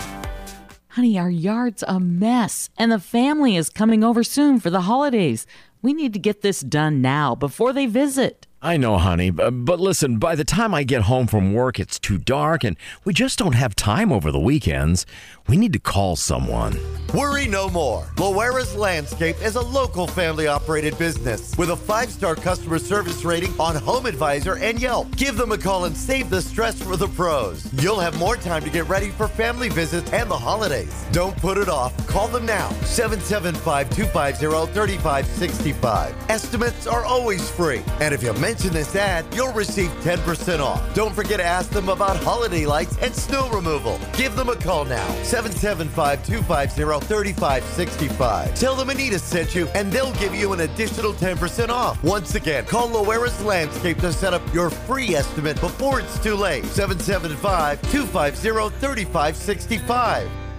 [0.94, 5.46] Honey, our yard's a mess, and the family is coming over soon for the holidays.
[5.82, 8.48] We need to get this done now before they visit.
[8.62, 12.18] I know, honey, but listen, by the time I get home from work, it's too
[12.18, 15.06] dark and we just don't have time over the weekends.
[15.48, 16.78] We need to call someone.
[17.14, 18.06] Worry no more.
[18.18, 23.58] Loera's Landscape is a local family operated business with a five star customer service rating
[23.58, 25.16] on HomeAdvisor and Yelp.
[25.16, 27.66] Give them a call and save the stress for the pros.
[27.82, 30.94] You'll have more time to get ready for family visits and the holidays.
[31.12, 31.96] Don't put it off.
[32.06, 36.14] Call them now 775 250 3565.
[36.28, 37.82] Estimates are always free.
[38.00, 40.82] And if you mention this ad, you'll receive 10% off.
[40.92, 44.00] Don't forget to ask them about holiday lights and snow removal.
[44.14, 48.54] Give them a call now 775 250 3565.
[48.56, 52.02] Tell them Anita sent you, and they'll give you an additional 10% off.
[52.02, 56.64] Once again, call Loera's Landscape to set up your free estimate before it's too late.
[56.64, 60.49] 775 250 3565.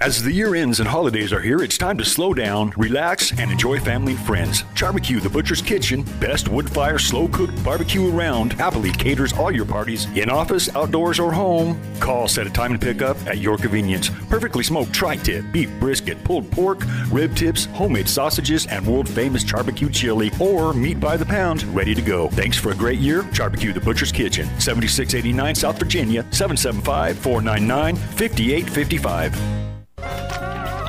[0.00, 3.50] As the year ends and holidays are here, it's time to slow down, relax, and
[3.50, 4.62] enjoy family and friends.
[4.80, 9.64] Barbecue, the Butcher's Kitchen, best wood fire, slow cooked barbecue around, happily caters all your
[9.64, 11.80] parties, in office, outdoors, or home.
[11.98, 14.08] Call, set a time and pick up at your convenience.
[14.28, 16.78] Perfectly smoked tri tip, beef brisket, pulled pork,
[17.10, 21.96] rib tips, homemade sausages, and world famous barbecue chili, or meat by the pound, ready
[21.96, 22.28] to go.
[22.28, 23.24] Thanks for a great year.
[23.36, 29.67] Barbecue, the Butcher's Kitchen, 7689 South Virginia, 775 499 5855.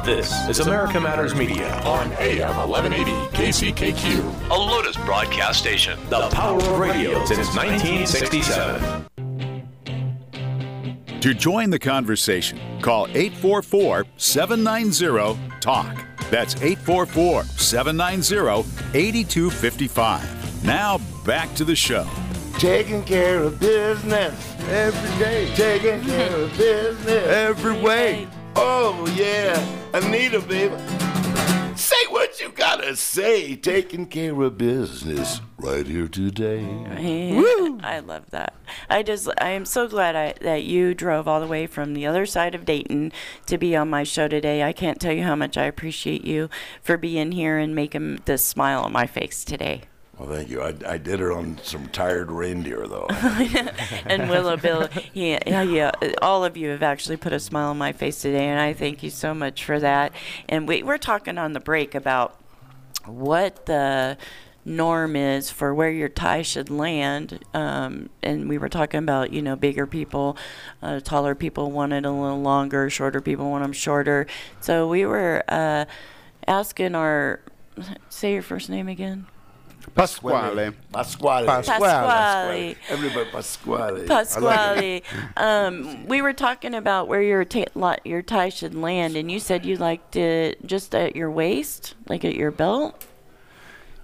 [0.06, 6.00] This is America Matters Media on AM 1180 KCKQ, a Lotus broadcast station.
[6.10, 9.06] The power of radio since 1967.
[11.22, 16.06] To join the conversation, call 844 790 TALK.
[16.30, 20.64] That's 844 790 8255.
[20.64, 22.08] Now back to the show.
[22.58, 25.54] Taking care of business every day.
[25.56, 28.28] Taking care of business every way.
[28.62, 29.58] Oh yeah,
[29.94, 30.76] Anita, baby.
[31.78, 33.56] Say what you gotta say.
[33.56, 36.62] Taking care of business right here today.
[36.62, 38.54] Man, I love that.
[38.90, 42.06] I just, I am so glad I, that you drove all the way from the
[42.06, 43.14] other side of Dayton
[43.46, 44.64] to be on my show today.
[44.64, 46.50] I can't tell you how much I appreciate you
[46.82, 49.84] for being here and making this smile on my face today.
[50.20, 50.62] Well, thank you.
[50.62, 53.08] I, I did it on some tired reindeer, though.
[54.06, 57.78] and Willow Bill, yeah, yeah, yeah, all of you have actually put a smile on
[57.78, 60.12] my face today, and I thank you so much for that.
[60.50, 62.38] And we, we're talking on the break about
[63.06, 64.18] what the
[64.66, 67.40] norm is for where your tie should land.
[67.54, 70.36] Um, and we were talking about, you know, bigger people,
[70.82, 74.28] uh, taller people want it a little longer, shorter people want them shorter.
[74.60, 75.86] So we were uh,
[76.46, 77.40] asking our,
[78.10, 79.28] say your first name again.
[79.96, 80.72] Pasquale.
[80.92, 81.46] Pasquale.
[81.46, 82.76] Pasquale.
[82.90, 84.06] Everybody, Pasquale.
[84.08, 85.02] Pasquale.
[85.38, 89.40] um, we were talking about where your ta- li- your tie should land, and you
[89.40, 93.06] said you liked it just at your waist, like at your belt.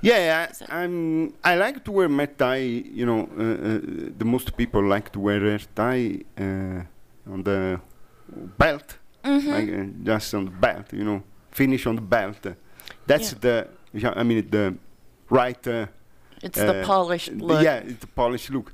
[0.01, 1.33] Yeah, I, I'm.
[1.43, 2.57] I like to wear my tie.
[2.99, 3.79] You know, uh, uh,
[4.17, 7.79] the most people like to wear their tie uh, on the
[8.57, 9.47] belt, Mhm.
[9.47, 10.93] like, uh, just on the belt.
[10.93, 12.45] You know, finish on the belt.
[13.07, 13.39] That's Yeah.
[13.41, 13.67] the.
[14.19, 14.75] I mean the
[15.29, 15.67] right.
[15.67, 15.85] Uh,
[16.43, 17.61] It's the uh, polished look.
[17.63, 18.71] Yeah, it's the polished look.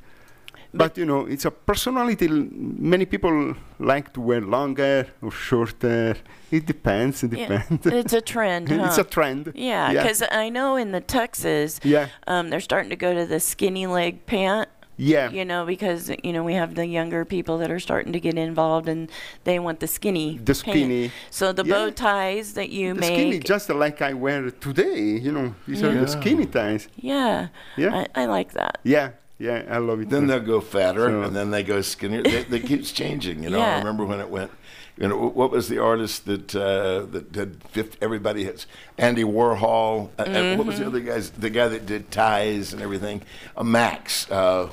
[0.74, 2.28] But you know, it's a personality.
[2.28, 2.48] l-
[2.80, 6.16] Many people like to wear longer or shorter.
[6.52, 7.24] It depends.
[7.24, 7.86] It Yeah, depends.
[7.86, 8.72] it's a trend.
[8.72, 9.52] it's a trend.
[9.56, 12.08] Yeah, because I know in the Texas, Yeah.
[12.28, 14.68] um, they're starting to go to the skinny leg pant.
[15.02, 15.32] Yeah.
[15.32, 18.36] You know, because you know we have the younger people that are starting to get
[18.38, 19.10] involved, and
[19.44, 20.38] they want the skinny.
[20.38, 20.58] The pant.
[20.58, 21.12] skinny.
[21.32, 21.74] So the Yeah.
[21.74, 23.14] bow ties that you the make.
[23.16, 25.00] skinny, just like I wear today.
[25.26, 26.88] You know, these are the skinny ties.
[26.98, 27.48] Yeah.
[27.78, 28.06] Yeah.
[28.16, 28.78] I, I like that.
[28.84, 29.10] Yeah,
[29.42, 30.10] yeah, I love it.
[30.10, 32.24] Then they'll go fatter, So- and then they go skinnier.
[32.24, 33.44] They, they keeps changing.
[33.44, 34.52] You know, I remember when it went.
[34.98, 40.10] You know, what was the artist that uh, that did fifth, everybody has Andy Warhol?
[40.20, 40.88] Uh, uh, what was the Mhm.
[40.88, 41.32] other guys?
[41.32, 43.22] The guy that did ties and everything.
[43.58, 44.30] Uh, Max.
[44.30, 44.70] Uh,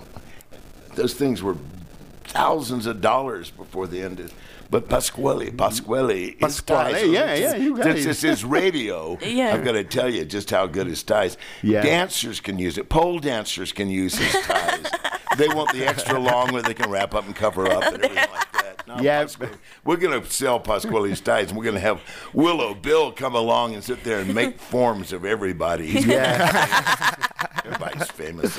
[0.97, 1.57] those things were
[2.25, 4.31] thousands of dollars before they ended.
[4.71, 8.05] But Pasquale, Pasquale, Pasquale, ties yeah, yeah, you got it.
[8.05, 9.55] this is radio, Yeah.
[9.55, 11.39] I've got to tell you just how good his ties.
[11.63, 11.81] Yeah.
[11.83, 12.91] Dancers can use it.
[12.91, 14.87] Pole dancers can use his ties.
[15.37, 18.17] they want the extra long where they can wrap up and cover up and everything
[18.33, 18.87] like that.
[18.87, 19.23] No, Yeah.
[19.23, 19.51] Pasquale-
[19.85, 22.01] we're going to sell Pasquale's ties, and we're going to have
[22.33, 25.87] Willow Bill come along and sit there and make forms of everybody.
[25.91, 26.09] He's
[27.65, 28.59] Everybody's famous.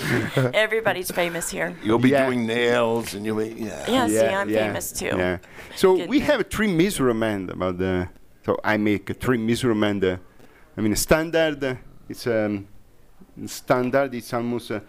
[0.54, 1.76] Everybody's famous here.
[1.84, 2.26] You'll be Yeah.
[2.28, 3.90] doing nails, and you'll be yeah.
[3.90, 5.14] Yeah, see, I'm famous too.
[5.18, 5.38] Yeah.
[5.76, 6.28] So Good we man.
[6.30, 8.10] have three measurement about the.
[8.46, 10.04] So I make three measurement.
[10.04, 10.18] Uh,
[10.78, 11.64] I mean standard.
[11.64, 11.76] Uh,
[12.08, 12.68] it's um,
[13.46, 14.14] standard.
[14.14, 14.80] It's almost uh,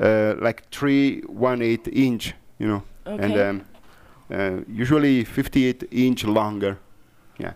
[0.00, 2.34] uh, like three one eight inch.
[2.58, 3.48] You know, and Okay.
[3.48, 3.62] um,
[4.32, 6.78] uh, usually 58 inch longer.
[7.38, 7.52] Yeah.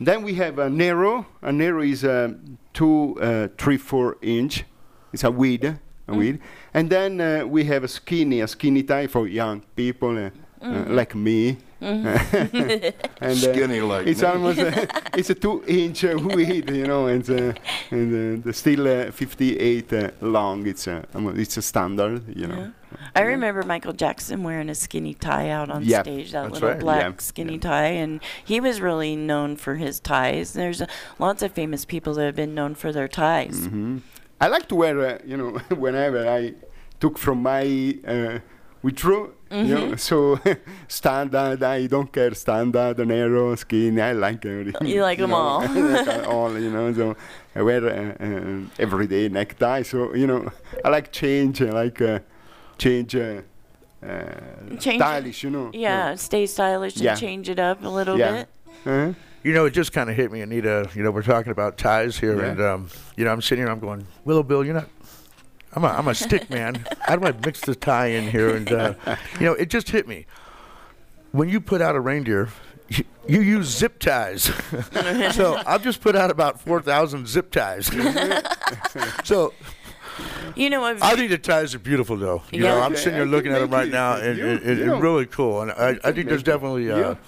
[0.00, 1.26] Then we have a narrow.
[1.42, 4.64] A narrow is um, two, uh, three, four inch.
[5.12, 5.78] It's a weed, a
[6.12, 6.16] Mm.
[6.18, 6.38] weed.
[6.74, 10.30] And then uh, we have a skinny, a skinny tie for young people
[10.62, 10.90] Mhm.
[10.90, 11.56] like me.
[11.80, 12.94] Mhm.
[13.20, 14.28] and uh, Skinny like it's me.
[14.28, 17.52] almost uh, it's a two inch uh, weed, you know, and uh,
[17.90, 20.66] and uh, the still uh, 58 uh, long.
[20.66, 21.04] It's a
[21.36, 22.72] it's a standard, you know.
[23.14, 26.68] I remember Michael Jackson wearing a skinny tie out on Yeah, stage, that that's little
[26.70, 30.52] right, black yeah, skinny tie, and he was really known for his ties.
[30.54, 30.86] There's uh,
[31.18, 33.66] lots of famous people that have been known for their ties.
[33.66, 33.98] hmm
[34.40, 36.54] I like to wear, uh, you know, whenever I
[37.00, 38.38] took from my uh,
[38.86, 39.98] withdrew, you know, Mhm.
[40.08, 40.16] so
[41.00, 41.62] standard.
[41.62, 44.00] I don't care standard, narrow, skinny.
[44.00, 44.88] I like everything.
[44.94, 45.60] You like 'em know, all.
[45.96, 46.86] Like uh, all, you know.
[47.00, 47.06] So
[47.58, 49.82] I wear uh, uh, everyday necktie.
[49.82, 50.42] So you know,
[50.84, 51.56] I like change.
[51.62, 52.18] I like uh,
[52.78, 53.14] change.
[53.16, 53.42] Uh,
[54.06, 55.70] uh, Change- stylish, you know.
[55.72, 57.14] Yeah, stay stylish and Yeah.
[57.16, 58.32] change it up a little Yeah.
[58.32, 58.48] bit.
[58.86, 59.12] Uh-huh.
[59.42, 60.88] You know, it just kind of hit me, Anita.
[60.94, 62.50] You know, we're talking about ties here, Yeah.
[62.50, 62.80] and um,
[63.16, 64.88] you know, I'm sitting here, I'm going, Willow Bill, you're not.
[65.76, 66.86] I'm a, I'm a stick man.
[67.02, 68.56] How do I mix the tie in here?
[68.56, 68.94] And uh,
[69.38, 70.26] you know, it just hit me.
[71.32, 72.48] When you put out a reindeer,
[72.88, 74.44] you, you use zip ties.
[75.34, 77.86] so I've just put out about four thousand zip ties.
[79.24, 79.52] so
[80.54, 82.42] You know, I've, I think the ties are beautiful, though.
[82.50, 84.78] You know, I'm sitting here looking at them right it- now, and you- it, it,
[84.80, 85.60] it's really cool.
[85.60, 86.90] And I, I think there's definitely.
[86.90, 87.18] Uh, you,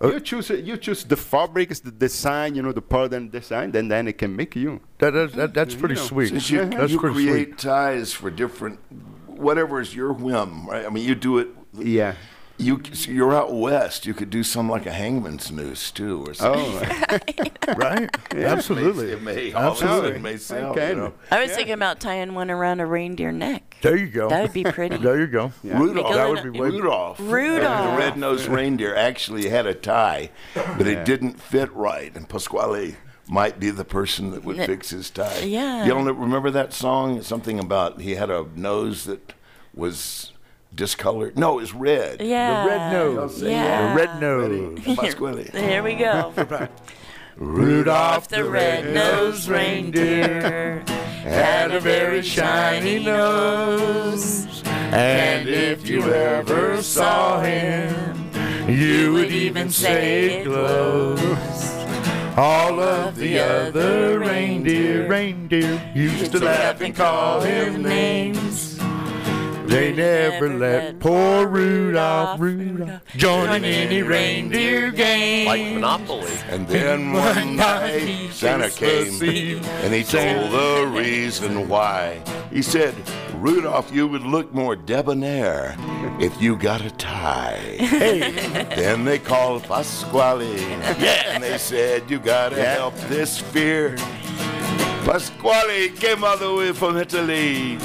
[0.00, 0.10] Oh.
[0.12, 4.08] you choose you choose the fabrics, the design, you know, the pattern design, then then
[4.08, 4.80] it can make you.
[4.98, 6.02] That, that, that that's You pretty know.
[6.02, 6.28] sweet.
[6.28, 7.58] Since you, That's you pretty create sweet.
[7.58, 8.78] ties for different,
[9.26, 10.84] whatever is your whim, right?
[10.84, 11.48] I mean, you do it.
[11.78, 12.14] Yeah.
[12.56, 14.06] You so you're out west.
[14.06, 16.80] You could do some like a hangman's noose too, or oh.
[16.80, 17.50] something.
[17.66, 18.08] Oh, right?
[18.34, 19.10] Yeah, Absolutely.
[19.10, 20.12] It may, Absolutely.
[20.12, 20.90] It may sound, Okay.
[20.90, 21.14] you know.
[21.30, 23.76] I was thinking about tying one around a reindeer neck.
[23.82, 24.28] There you go.
[24.28, 24.98] That would be pretty.
[24.98, 25.52] There you go.
[25.64, 26.14] Rudolph.
[26.14, 27.18] That would be way- Rudolph.
[27.18, 27.90] Rudolph.
[27.90, 32.96] The red-nosed reindeer actually had a tie, but it didn't fit right, and Pasquale
[33.28, 35.40] might be the person that would N- fix his tie.
[35.40, 35.84] Yeah.
[35.84, 37.22] You don't remember that song?
[37.22, 39.32] Something about he had a nose that
[39.74, 40.32] was
[40.74, 41.38] discolored.
[41.38, 42.20] No, it's red.
[42.20, 42.64] Yeah.
[42.64, 43.42] The red nose.
[43.42, 43.94] Yeah.
[43.94, 44.96] The red nose.
[44.96, 45.50] Pasquale.
[45.52, 46.32] There we go.
[47.36, 50.84] Rudolph the red-nosed reindeer
[51.24, 54.62] had a very shiny nose.
[54.66, 58.30] And if you ever saw him,
[58.68, 61.20] you would even say it glows.
[62.36, 68.73] All of the other reindeer, reindeer used to laugh and call him names.
[69.74, 75.46] They never let poor Rudolph, Rudolph join in any reindeer game.
[75.48, 76.30] Like Monopoly.
[76.48, 82.22] And then one night Santa came and he told the reason why.
[82.52, 82.94] He said,
[83.34, 85.74] Rudolph, you would look more debonair
[86.20, 87.58] if you got a tie.
[87.78, 88.30] Hey.
[88.76, 90.56] then they called Pasquale.
[91.00, 91.34] Yeah.
[91.34, 92.74] And they said, You gotta Yeah.
[92.74, 93.96] help this fear.
[95.04, 97.76] Pasquale came all the way from Italy.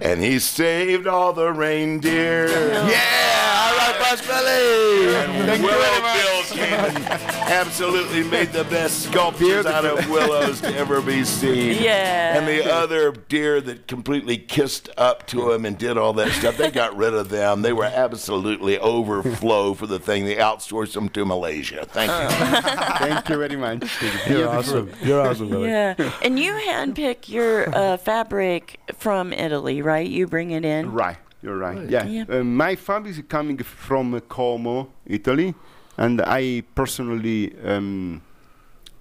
[0.00, 2.46] And he saved all the reindeer.
[2.48, 5.14] Yeah, all right, Pasquale.
[5.14, 7.06] And Willow Bill came and
[7.50, 11.76] absolutely made the best sculptures out of willows to ever be seen.
[11.88, 12.36] Yeah.
[12.36, 16.56] And the other deer that completely kissed up to him and did all that stuff,
[16.56, 17.62] they got rid of them.
[17.62, 20.24] They were absolutely overflow for the thing.
[20.24, 21.86] They outsourced them to Malaysia.
[21.86, 22.36] Thank you.
[22.98, 24.02] Thank you very much.
[24.28, 24.90] You're awesome.
[25.02, 25.68] You're awesome, Billy.
[25.70, 25.94] Yeah.
[26.22, 29.87] And you handpick your uh, fabric from Italy, right?
[29.96, 30.92] You bring it in.
[30.92, 31.88] Right, you're right.
[31.90, 32.04] Yeah.
[32.06, 32.24] Yeah.
[32.28, 35.54] Uh, my family is coming from uh, Como, Italy,
[35.96, 38.20] and I personally um,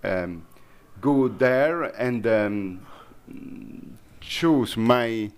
[0.03, 0.45] um,
[1.01, 2.79] go there and um,
[4.21, 5.31] choose my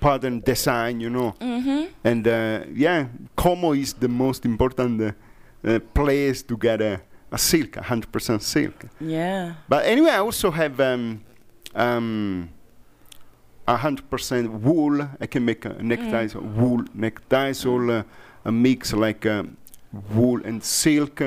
[0.00, 1.34] pattern design, you know.
[1.40, 1.88] Mhm.
[2.04, 3.06] And uh, yeah,
[3.36, 5.12] Como is the most important uh,
[5.66, 7.00] uh, place to get a,
[7.32, 8.84] a silk, 100% silk.
[9.00, 9.54] Yeah.
[9.68, 10.78] But anyway, I also have
[13.66, 15.08] um, um, a hundred percent wool.
[15.20, 18.02] I can make uh, neckties, wool neckties, all uh,
[18.44, 19.56] a mix like um,
[20.14, 21.20] wool and silk.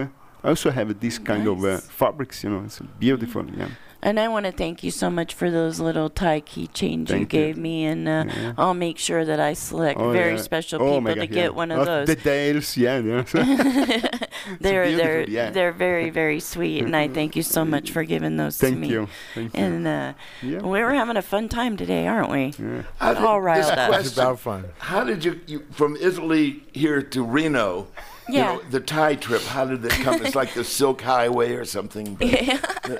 [0.43, 2.43] I also have this kind of uh, fabrics.
[2.43, 3.45] You know, it's beautiful.
[3.57, 3.69] Yeah.
[4.03, 7.25] And I want to thank you so much for those little tie keychains you you.
[7.25, 8.53] gave me, and uh, Yeah.
[8.57, 10.41] I'll make sure that I select Oh, very yeah.
[10.41, 11.49] special Oh people to God, get yeah.
[11.49, 12.07] one of those.
[12.07, 13.01] The tails, yeah.
[14.49, 14.55] yeah.
[14.61, 15.49] they're they're yeah.
[15.51, 18.79] they're very very sweet, and I thank you so much for giving those to Thank
[18.79, 18.89] me.
[18.89, 19.07] you.
[19.35, 19.63] Thank you.
[19.63, 20.59] And uh, Yeah.
[20.61, 22.53] we were having a fun time today, aren't we?
[22.99, 23.89] How did- All riled this up.
[23.89, 24.65] question, about fun.
[24.79, 27.87] How did you, you from Italy here to Reno?
[28.29, 28.53] you Yeah.
[28.55, 29.41] know, the tie trip.
[29.43, 30.21] How did it come?
[30.25, 32.15] It's like the Silk Highway or something.
[32.15, 32.27] but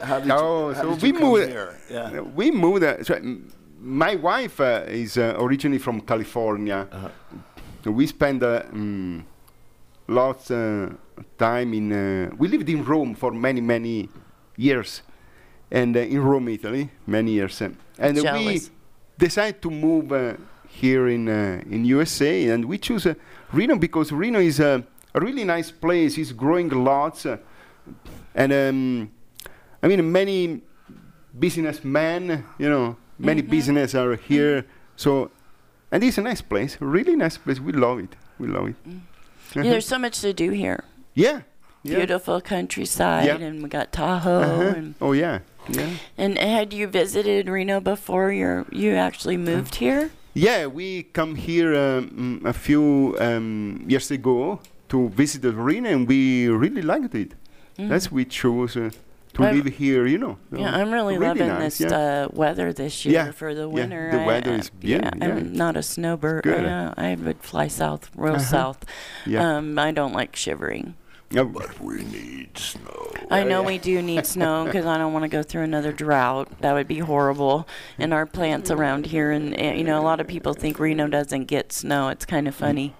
[0.02, 1.50] How did you, Oh, how so did we come moved.
[1.50, 1.76] here?
[1.92, 2.22] Yeah.
[2.22, 2.84] We moved.
[2.84, 3.20] Uh, so,
[3.82, 6.88] my wife uh, is uh, originally from California.
[6.92, 7.10] Uh-huh.
[7.84, 9.24] So we spent uh, mm,
[10.08, 10.90] lots uh,
[11.38, 11.92] time in.
[11.92, 14.10] Uh, we lived in Rome for many many
[14.56, 15.02] years,
[15.72, 17.62] and uh, in Rome, Italy, many years.
[17.62, 18.62] uh, and we
[19.18, 20.34] decided to move uh,
[20.68, 23.14] here in uh, in USA, and we choose uh,
[23.52, 24.84] Reno because Reno is a,
[25.14, 26.18] a really nice place.
[26.18, 27.38] It's growing lots, uh,
[28.36, 29.12] and um,
[29.82, 30.62] I mean many
[31.38, 34.66] businessmen, you know, many business are here.
[34.96, 35.32] So,
[35.92, 37.60] and it's a nice place, really nice place.
[37.60, 38.16] We love it.
[38.40, 38.76] We love it.
[39.56, 40.84] Yeah, there's so much to do here.
[41.14, 41.42] Yeah.
[41.84, 41.98] yeah.
[41.98, 43.38] Beautiful countryside, Yeah.
[43.38, 44.42] and we got Tahoe.
[44.42, 44.74] Uh-huh.
[44.78, 45.40] And, Oh yeah.
[45.70, 45.90] Yeah.
[46.18, 50.10] and had you visited Reno before you you actually moved here?
[50.34, 56.08] Yeah, we come here um, a few um, years ago to visit the arena, and
[56.08, 57.34] we really liked it.
[57.78, 57.90] Mm.
[57.90, 58.92] That's we chose uh,
[59.38, 60.06] to I'm- live here.
[60.06, 60.38] You know.
[60.52, 61.98] Yeah, I'm really, loving nice, this yeah.
[61.98, 63.96] uh, weather this year Yeah, for the winter.
[63.96, 64.18] yeah, winter.
[64.18, 65.34] the I- weather I- is beautiful, Yeah, yeah.
[65.36, 66.44] I'm not a snowbird.
[66.44, 66.66] Good.
[66.66, 68.44] I, uh, I would fly south, real Uh-huh.
[68.44, 68.86] south.
[69.26, 69.58] Yeah.
[69.58, 70.96] Um, I don't like shivering.
[71.30, 73.12] Yeah, But we need snow.
[73.30, 76.48] I know we do need snow because I don't want to go through another drought.
[76.62, 77.68] That would be horrible.
[78.00, 81.08] And our plants around here, and uh, you know, a lot of people think Reno
[81.08, 82.08] doesn't get snow.
[82.08, 82.96] It's kind of funny.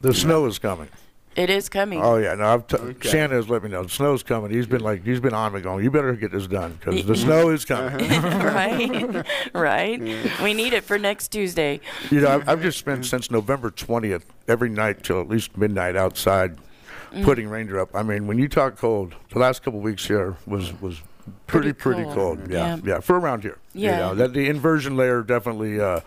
[0.00, 0.88] The snow is coming.
[1.36, 2.02] It is coming.
[2.02, 2.44] Oh yeah, no.
[2.44, 4.50] I've t- Santa has let me know the snow's coming.
[4.50, 7.14] He's been like, he's been on me going, you better get this done because the
[7.26, 8.08] snow is coming.
[8.20, 10.00] right, right.
[10.42, 11.80] We need it for next Tuesday.
[12.10, 15.96] You know, I've, I've just spent since November 20th every night till at least midnight
[15.96, 16.56] outside
[17.12, 17.24] Mm.
[17.24, 17.88] putting reindeer up.
[17.92, 21.02] I mean, when you talk cold, the last couple of weeks here was was
[21.48, 22.38] pretty Pretty pretty cold.
[22.38, 22.50] cold.
[22.52, 22.80] Yeah, Yeah.
[22.84, 23.58] yeah, for around here.
[23.74, 23.90] Yeah.
[23.90, 26.00] you know, that the inversion layer definitely uh,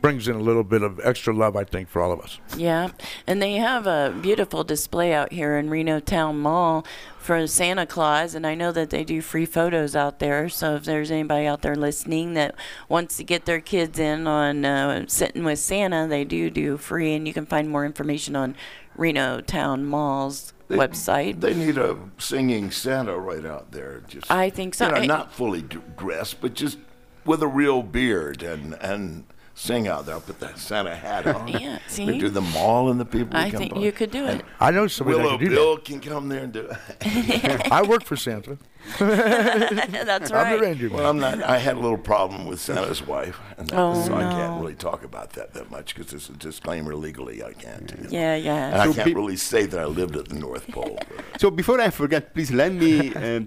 [0.00, 2.38] brings in a little bit of extra love, I think, for all of us.
[2.56, 2.88] Yeah,
[3.26, 6.84] and they have a beautiful display out here in Reno Town Mall
[7.18, 10.48] for Santa Claus, and I know that they do free photos out there.
[10.48, 12.54] So if there's anybody out there listening that
[12.88, 17.14] wants to get their kids in on uh, sitting with Santa, they do do free,
[17.14, 18.56] and you can find more information on
[18.96, 21.40] Reno Town Mall's They- website.
[21.40, 24.02] They need a singing Santa right out there.
[24.08, 24.86] Just I think so.
[24.86, 26.78] You know, I- not fully d- dressed, but just
[27.26, 29.24] with a real beard and and
[29.54, 30.14] sing out there.
[30.14, 31.48] I'll put that Santa hat on.
[31.48, 32.06] Yeah, see?
[32.06, 33.36] We do the mall and the people.
[33.36, 33.80] I think by.
[33.80, 34.44] you could do it.
[34.58, 36.70] I know somebody Willow that can do Bill can come there and do
[37.00, 37.72] it.
[37.72, 38.58] I work for Santa.
[38.98, 40.32] That's right.
[40.32, 40.58] I'm right.
[40.58, 41.42] the reindeer Well, I'm not.
[41.42, 44.74] I had a little problem with Santa's wife, and that, Oh, so I can't really
[44.74, 47.44] talk about that that much because it's a disclaimer legally.
[47.44, 47.90] I can't.
[47.90, 48.08] you know.
[48.10, 48.66] Yeah, yeah.
[48.68, 50.98] And I can't be- really say that I lived at the North Pole.
[51.38, 53.40] So before I forget, please let me uh,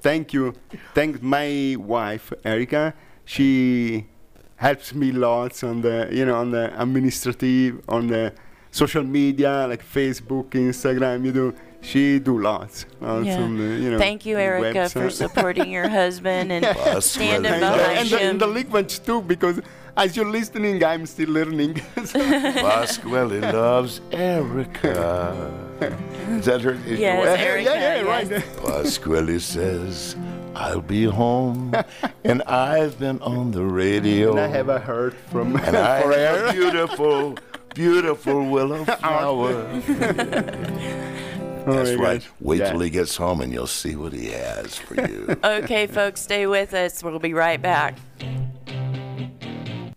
[0.00, 0.54] thank you,
[0.94, 2.94] thank my wife Erica.
[3.24, 4.06] She
[4.66, 8.32] helps me lots on the you know on the administrative on the
[8.70, 11.24] social media like Facebook, Instagram.
[11.26, 11.46] You do
[11.82, 12.84] she do lots.
[13.00, 13.40] lots Yeah.
[13.44, 16.62] on the, you know, Thank you, Erica, for supporting your husband and
[17.02, 18.30] standing and, behind and the, him.
[18.30, 19.56] and the liquids too, because
[19.96, 21.74] as you're listening, I'm still learning.
[21.96, 25.50] Pasquale loves Erica.
[26.28, 26.74] Is that her?
[26.86, 27.48] is Yes, your?
[27.48, 28.30] Erica, Yeah, yeah, right.
[28.30, 28.44] yes.
[28.64, 30.16] Pasquale says,
[30.54, 31.74] I'll be home,
[32.24, 34.30] and I've been on the radio.
[34.32, 36.52] And I have a heard from And I for have a her.
[36.52, 37.38] beautiful,
[37.74, 39.62] beautiful willow flower.
[41.66, 42.20] That's my right.
[42.20, 42.30] gosh.
[42.40, 42.70] Wait Yeah.
[42.72, 45.36] till he gets home and you'll see what he has for you.
[45.44, 47.02] okay, folks, stay with us.
[47.04, 47.96] We'll be right back.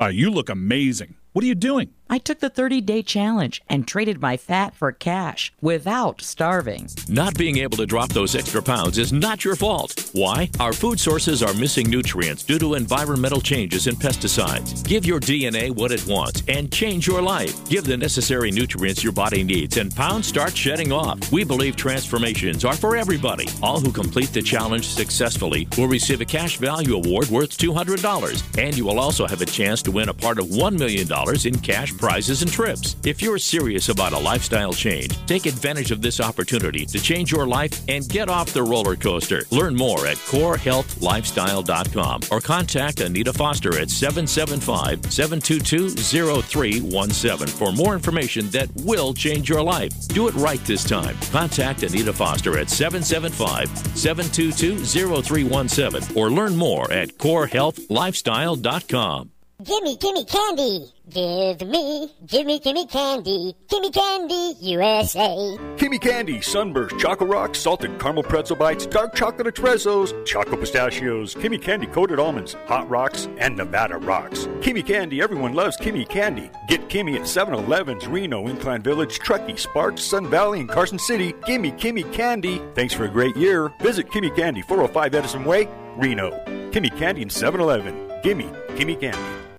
[0.01, 1.15] Uh, you look amazing.
[1.31, 1.89] What are you doing?
[2.13, 6.87] I took the 30 day challenge and traded my fat for cash without starving.
[7.09, 10.11] Not being able to drop those extra pounds is not your fault.
[10.13, 10.51] Why?
[10.59, 14.87] Our food sources are missing nutrients due to environmental changes and pesticides.
[14.87, 17.67] Give your DNA what it wants and change your life.
[17.67, 21.31] Give the necessary nutrients your body needs and pounds start shedding off.
[21.31, 23.47] We believe transformations are for everybody.
[23.63, 28.77] All who complete the challenge successfully will receive a cash value award worth $200 and
[28.77, 31.07] you will also have a chance to win a part of $1 million
[31.47, 32.97] in cash prizes and trips.
[33.05, 37.47] If you're serious about a lifestyle change, take advantage of this opportunity to change your
[37.47, 39.43] life and get off the roller coaster.
[39.51, 48.49] Learn more at corehealthlifestyle.com or contact Anita Foster at 775 722 0317 for more information
[48.49, 49.93] that will change your life.
[50.09, 51.15] Do it right this time.
[51.31, 59.32] Contact Anita Foster at 775 722 0317 or learn more at corehealthlifestyle.com.
[59.63, 60.93] Gimme, gimme candy.
[61.09, 63.55] Give me, gimme, gimme candy.
[63.69, 65.57] Gimme candy, USA.
[65.77, 71.61] Kimmie Candy, Sunburst, Choco Rocks, Salted Caramel Pretzel Bites, Dark Chocolate Espressos, Choco Pistachios, Kimmie
[71.61, 74.47] Candy Coated Almonds, Hot Rocks, and Nevada Rocks.
[74.59, 76.49] Kimmie Candy, everyone loves Kimmie Candy.
[76.67, 81.33] Get Kimmie at 7 Elevens, Reno, Incline Village, Truckee, Sparks, Sun Valley, and Carson City.
[81.45, 82.61] Gimme Kimmie Candy.
[82.75, 83.71] Thanks for a great year.
[83.79, 86.31] Visit Kimmie Candy, 405 Edison Way, Reno.
[86.71, 88.09] Kimmie Candy and 7 Eleven.
[88.23, 89.52] Gimme Kimmie Candy.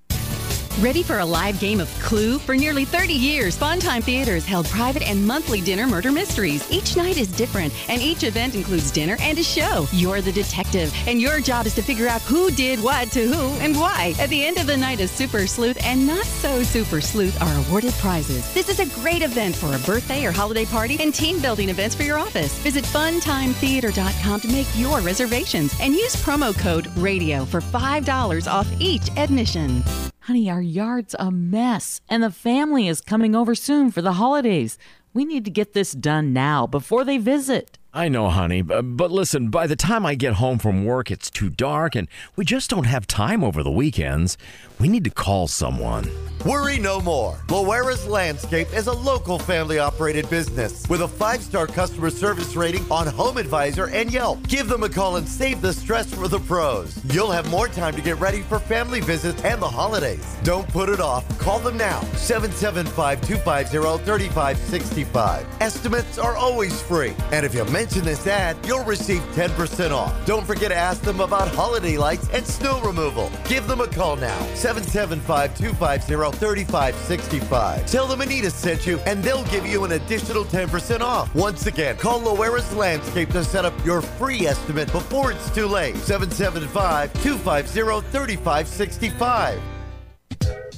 [0.81, 2.37] Ready for a live game of Clue?
[2.37, 6.69] For nearly 30 years, Funtime Theaters held private and monthly dinner murder mysteries.
[6.69, 9.87] Each night is different, and each event includes dinner and a show.
[9.93, 13.55] You're the detective, and your job is to figure out who did what to who
[13.61, 14.15] and why.
[14.19, 17.67] At the end of the night, a super sleuth and not so super sleuth are
[17.69, 18.53] awarded prizes.
[18.53, 21.95] This is a great event for a birthday or holiday party and team building events
[21.95, 22.59] for your office.
[22.59, 29.09] Visit funtimetheater.com to make your reservations and use promo code RADIO for $5 off each
[29.17, 29.85] admission.
[30.25, 34.79] Honey, our yard's a mess, and the family is coming over soon for the holidays.
[35.13, 37.77] We need to get this done now before they visit.
[37.93, 41.51] I know, honey, but, listen, by the time I get home from work, it's too
[41.51, 44.39] dark and we just don't have time over the weekends.
[44.81, 46.11] We need to call someone.
[46.45, 47.39] Worry no more.
[47.49, 52.83] Loera's Landscape is a local family operated business with a five star customer service rating
[52.93, 54.47] on HomeAdvisor and Yelp.
[54.47, 57.03] Give them a call and save the stress for the pros.
[57.07, 60.37] You'll have more time to get ready for family visits and the holidays.
[60.43, 61.27] Don't put it off.
[61.39, 65.47] Call them now 775 250 3565.
[65.63, 67.15] Estimates are always free.
[67.33, 70.27] And if you mention this ad, you'll receive 10% off.
[70.27, 73.33] Don't forget to ask them about holiday lights and snow removal.
[73.49, 77.87] Give them a call now 775 250 3565.
[77.87, 81.35] Tell them Anita sent you, and they'll give you an additional 10% off.
[81.35, 85.97] Once again, call Loera's Landscape to set up your free estimate before it's too late.
[85.97, 89.61] 775 250 3565.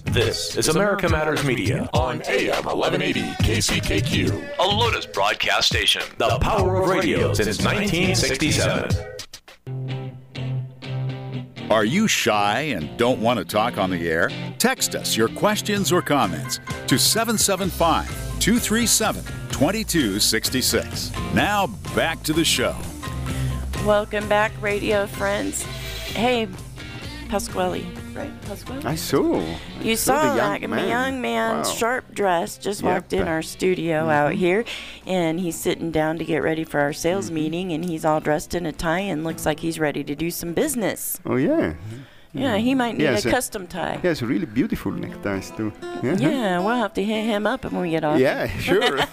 [0.06, 6.02] This is America Matters Media on AM 1180 KCKQ, a Lotus broadcast station.
[6.18, 9.15] The power of radio since 1967.
[11.68, 14.30] Are you shy and don't want to talk on the air?
[14.56, 18.06] Text us your questions or comments to 775
[18.38, 21.12] 237 2266.
[21.34, 22.76] Now back to the show.
[23.84, 25.62] Welcome back, radio friends.
[25.62, 26.46] Hey,
[27.28, 27.84] Pasquale,
[28.16, 28.84] right?
[28.84, 29.42] I saw.
[29.82, 30.88] You saw saw young a man.
[30.88, 31.62] young man, Wow.
[31.64, 32.92] sharp dressed, just Yep.
[32.92, 34.64] walked in our studio out here,
[35.06, 37.34] and he's sitting down to get ready for our sales Mm-hmm.
[37.34, 40.30] meeting, and he's all dressed in a tie and looks like he's ready to do
[40.30, 41.20] some business.
[41.26, 41.74] Oh yeah.
[42.32, 43.98] Yeah, he might need Yes, a custom tie.
[44.02, 45.72] He has really beautiful neckties too.
[46.02, 48.18] Yeah, we'll have to hit him up when we get off.
[48.20, 48.98] Yeah, sure.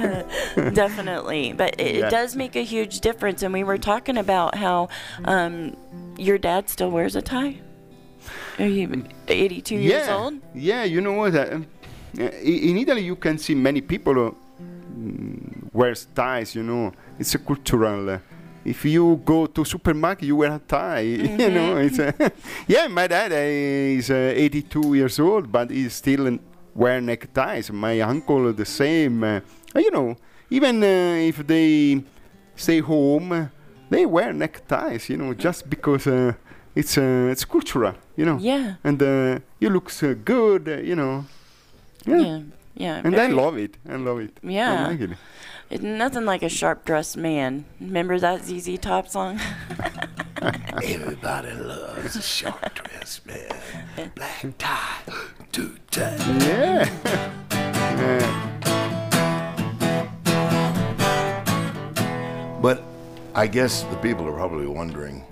[0.72, 2.08] Definitely, but it, Yeah.
[2.10, 3.42] does make a huge difference.
[3.42, 4.88] And we were talking about how
[5.24, 5.76] um,
[6.20, 7.60] your dad still wears a tie.
[8.58, 10.34] Are you 82 years old?
[10.54, 11.34] Yeah, you know what?
[11.34, 11.60] uh,
[12.18, 14.30] in Italy, you can see many people uh,
[14.92, 16.54] mm, wears ties.
[16.54, 18.10] You know, it's a cultural.
[18.10, 18.18] Uh,
[18.64, 21.00] if you go to supermarket, you wear a tie.
[21.40, 22.12] You know, it's uh,
[22.68, 22.86] yeah.
[22.88, 26.38] My dad uh, is uh, 82 years old, but he's still
[26.74, 27.72] wear neckties.
[27.72, 29.24] My uncle the same.
[29.24, 29.40] Uh,
[29.74, 30.16] you know,
[30.50, 32.02] even uh, if they
[32.56, 33.46] stay home, uh,
[33.90, 35.08] they wear neckties.
[35.08, 36.32] You know, just because uh,
[36.74, 37.94] it's uh, it's cultural.
[38.16, 38.38] You know.
[38.40, 38.74] Yeah.
[38.84, 40.68] And uh, you look so good.
[40.68, 41.24] Uh, you know.
[42.06, 42.20] Yeah.
[42.20, 42.40] Yeah,
[42.74, 43.76] yeah, And I love it.
[43.86, 44.38] I love it.
[44.42, 44.86] I Yeah.
[44.88, 45.10] like it.
[45.68, 47.64] It, nothing like a sharp dressed man.
[47.80, 49.38] Remember that ZZ Top song?
[50.82, 54.10] Everybody loves a sharp dressed man.
[54.14, 55.02] Black tie,
[55.52, 56.16] two tie.
[56.40, 56.88] Yeah.
[58.00, 58.46] yeah.
[62.62, 62.82] But
[63.32, 65.24] I guess the people are probably wondering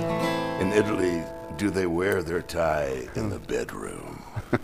[0.00, 1.22] in Italy,
[1.56, 4.13] do they wear their tie in the bedroom?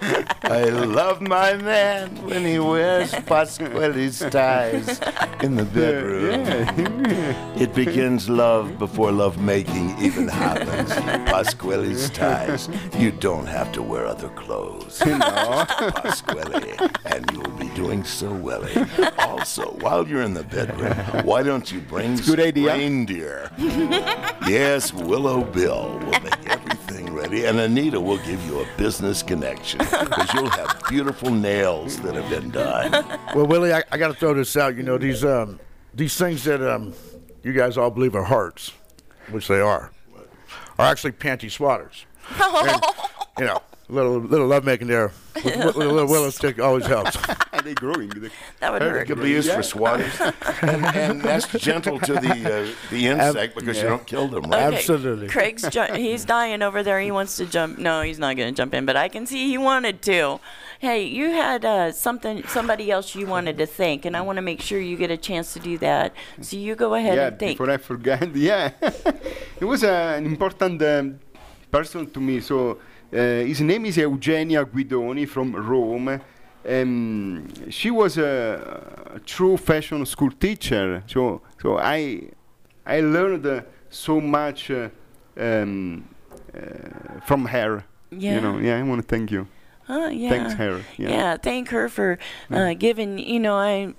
[0.00, 5.00] I love my man when he wears Pasquale's ties
[5.42, 7.04] in the bedroom.
[7.60, 10.90] It begins love before love making even happens.
[11.28, 12.68] Pasquale's ties.
[12.96, 14.98] You don't have to wear other clothes.
[15.04, 18.64] Pasquale, and you'll be doing so well.
[19.18, 20.94] Also, while you're in the bedroom,
[21.24, 22.72] why don't you bring good idea.
[22.74, 23.50] reindeer?
[23.58, 26.77] yes, Willow Bill will make everything
[27.18, 32.14] ready, and Anita will give you a business connection because you'll have beautiful nails that
[32.14, 32.92] have been done.
[33.34, 34.76] Well, Willie, I, I got to throw this out.
[34.76, 35.58] You know these um,
[35.94, 36.94] these things that um,
[37.42, 38.72] you guys all believe are hearts,
[39.30, 39.90] which they are,
[40.78, 42.04] are actually panty swatters.
[42.68, 42.82] And,
[43.38, 47.16] you know, little little lovemaking there with, with, with a little willow stick always helps.
[47.64, 48.08] they growing.
[48.60, 49.06] That would It hurt.
[49.06, 53.76] could be used for swatters, and, and that's gentle to the uh, the insect because
[53.78, 54.74] you don't kill them, right?
[54.74, 55.28] Absolutely.
[55.28, 57.00] Craig's ju- he's dying over there.
[57.00, 57.78] He wants to jump.
[57.78, 60.40] No, he's not going to jump in, but I can see he wanted to.
[60.80, 64.42] Hey, you had uh, something, somebody else you wanted to thank, and I want to
[64.42, 66.14] make sure you get a chance to do that.
[66.40, 67.58] So you go ahead yeah, and thank.
[67.58, 68.70] before I forget, yeah,
[69.60, 71.18] it was uh, an important um,
[71.72, 72.40] person to me.
[72.40, 72.78] So
[73.10, 76.20] his name is Eugenia Guidoni from Rome.
[76.68, 81.02] Um, she was a, a true fashion school teacher.
[81.06, 82.28] So, so I,
[82.84, 84.88] I learned uh, so much uh,
[85.38, 86.08] um,
[86.54, 87.84] uh, from her.
[88.10, 88.34] Yeah.
[88.34, 89.46] You know, yeah, I want to thank you.
[89.88, 90.28] Oh, yeah.
[90.28, 90.82] Thanks, her.
[90.98, 91.08] Yeah.
[91.08, 92.18] Yeah, thank her for
[92.50, 93.18] uh, giving.
[93.18, 93.94] You know, I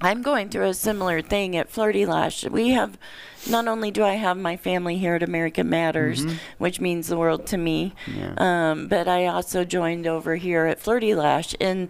[0.00, 2.44] I'm going through a similar thing at Flirty Lash.
[2.44, 2.98] We have
[3.48, 6.34] not only do I have my family here at America Matters, Mhm.
[6.58, 8.34] which means the world to me, Yeah.
[8.36, 11.88] um, but I also joined over here at Flirty Lash, and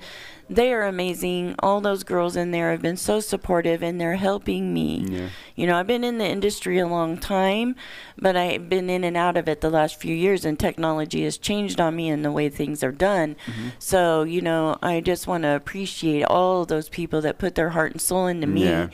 [0.48, 1.56] they are amazing.
[1.60, 5.04] All those girls in there have been so supportive, and they're helping me.
[5.08, 5.20] Yeah.
[5.56, 7.74] You know, I've been in the industry a long time,
[8.16, 11.36] but I've been in and out of it the last few years, and technology has
[11.36, 13.34] changed on me and the way things are done.
[13.46, 13.68] Mm-hmm.
[13.80, 17.90] So, you know, I just want to appreciate all those people that put their heart
[17.92, 18.86] and soul into me Yeah.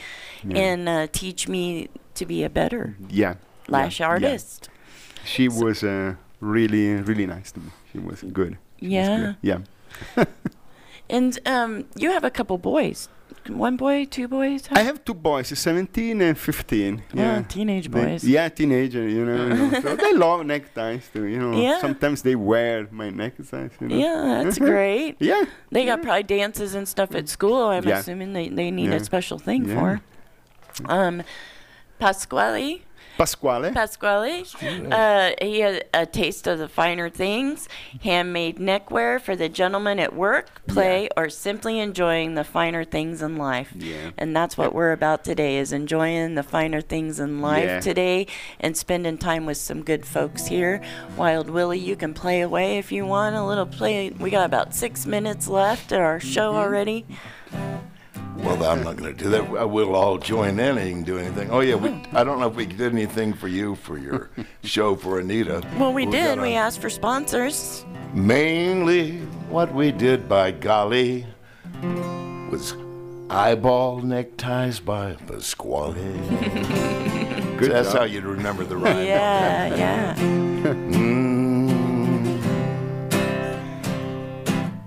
[0.48, 0.56] Yeah.
[0.58, 3.34] and uh, teach me to be a better Yeah.
[3.68, 4.10] lash yeah, yeah.
[4.12, 4.68] artist.
[5.24, 7.70] She was uh, really, really nice to me.
[7.92, 8.58] She was good.
[8.80, 9.16] She was Yeah.
[9.18, 9.36] good.
[10.16, 10.24] Yeah.
[11.10, 13.08] And um, you have a couple boys.
[13.48, 14.62] One boy, two boys?
[14.70, 17.02] I have two boys, 17 and 15.
[17.12, 18.24] Yeah, Oh, teenage They- boys.
[18.24, 19.06] yeah, teenager.
[19.06, 19.80] You know, you know.
[19.82, 21.26] so they love neckties too.
[21.26, 21.80] You know, Yeah.
[21.80, 23.52] sometimes they wear my neckties.
[23.80, 23.96] You know?
[23.96, 25.16] Yeah, that's great.
[25.18, 25.44] Yeah.
[25.70, 27.64] They got probably dances and stuff at school.
[27.66, 27.98] I'm Yeah.
[27.98, 28.96] assuming they, they need Yeah.
[29.00, 29.74] a special thing Yeah.
[29.74, 30.00] for.
[30.86, 31.22] Um,
[32.02, 32.82] Pasquale.
[33.16, 33.70] Pasquale.
[33.72, 34.42] Pasquale.
[34.90, 37.68] Uh, he had a taste of the finer things.
[38.02, 43.36] Handmade neckwear for the gentleman at work, play, or simply enjoying the finer things in
[43.36, 43.72] life.
[43.76, 44.10] Yeah.
[44.18, 47.80] And that's what we're about today: is enjoying the finer things in life Yeah.
[47.80, 48.26] today
[48.58, 50.80] and spending time with some good folks here.
[51.16, 54.10] Wild Willie, you can play away if you want a little play.
[54.10, 56.58] We got about six minutes left at our show Mm-hmm.
[56.58, 57.06] already.
[58.42, 59.70] Well, I'm not going to do that.
[59.70, 61.50] We'll all join in and you can do anything.
[61.50, 61.76] Oh, yeah.
[61.76, 64.30] We, I don't know if we did anything for you for your
[64.64, 65.62] show for Anita.
[65.78, 66.36] Well, we did.
[66.36, 67.84] got We asked for sponsors.
[68.14, 69.18] Mainly
[69.48, 71.24] what we did by golly
[72.50, 72.74] was
[73.30, 75.94] eyeball neckties by Pasquale.
[77.58, 77.98] Good That's job.
[78.00, 79.06] how you'd remember the rhyme.
[79.06, 80.14] Yeah, yeah.
[80.16, 81.22] Mm.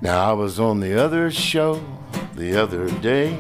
[0.01, 1.81] Now I was on the other show
[2.35, 3.37] the other day.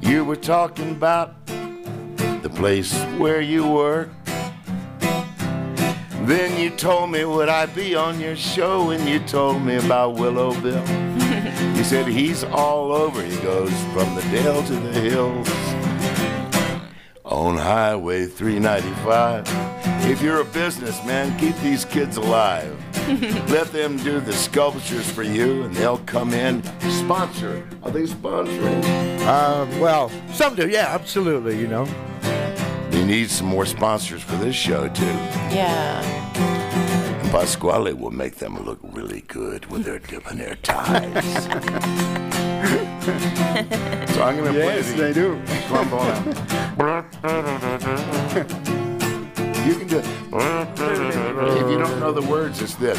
[0.00, 4.08] You were talking about the place where you work.
[6.22, 10.14] Then you told me would I be on your show and you told me about
[10.14, 10.86] Willow Bill.
[11.76, 13.22] you said he's all over.
[13.22, 15.48] He goes from the dale to the hills
[17.24, 19.69] on Highway 395.
[20.02, 22.74] If you're a businessman, keep these kids alive.
[23.50, 26.62] Let them do the sculptures for you, and they'll come in.
[26.90, 27.62] Sponsor.
[27.82, 28.82] Are they sponsoring?
[29.20, 30.68] Uh, well, some do.
[30.68, 31.58] Yeah, absolutely.
[31.58, 31.86] You know.
[32.92, 35.04] We need some more sponsors for this show, too.
[35.54, 36.02] Yeah.
[37.22, 41.24] And Pasquale will make them look really good with their debonair ties.
[44.14, 45.40] so I'm going to Yes, play Yes, they do.
[45.68, 46.34] trombone.
[49.66, 50.04] you can do it.
[50.04, 52.98] If you don't know the words, it's this.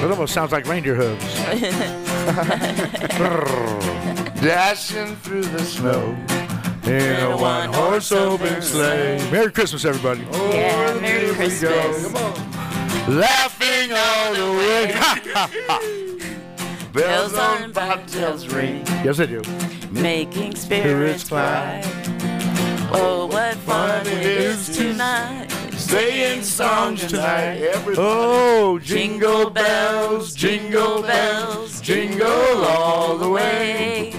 [0.00, 1.34] It almost sounds like reindeer hooves.
[4.40, 6.16] Dashing through the snow.
[6.84, 9.18] In a one horse open sleigh.
[9.30, 10.22] Merry Christmas, everybody.
[10.32, 12.14] Yeah, Merry oh, Christmas.
[13.08, 14.94] Laughing all the way.
[16.92, 18.84] Bells on bobtails ring.
[19.04, 19.42] yes, I do.
[19.90, 21.82] Making spirits cry.
[22.90, 25.50] Oh, what fun it is tonight.
[25.72, 27.58] Saying songs tonight.
[27.58, 27.96] Everybody.
[27.98, 32.26] Oh, Jingle bells, jingle bells, jingle
[32.64, 34.12] all the way.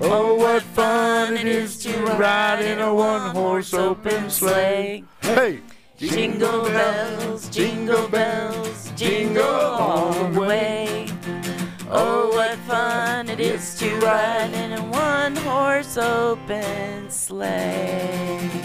[0.00, 5.04] Oh, what fun it is to ride in a one-horse open sleigh.
[5.20, 5.60] Hey.
[5.96, 11.11] Jingle bells, jingle bells, jingle all the way.
[11.94, 18.48] Oh, what fun it is to ride in a one-horse open sleigh.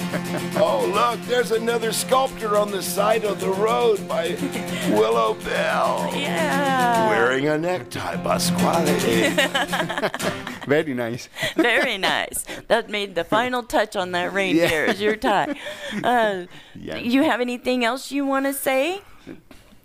[0.60, 4.30] Oh, look, there's another sculpture on the side of the road by
[4.90, 6.10] Willow Bell.
[6.16, 7.10] Yeah.
[7.10, 8.98] Wearing a necktie, Pasquale.
[10.68, 11.30] Very nice.
[11.56, 12.44] Very nice.
[12.68, 15.56] That made the final touch on that reindeer is your tie.
[16.04, 16.98] Uh, Yeah.
[16.98, 19.02] You have anything else you want to say?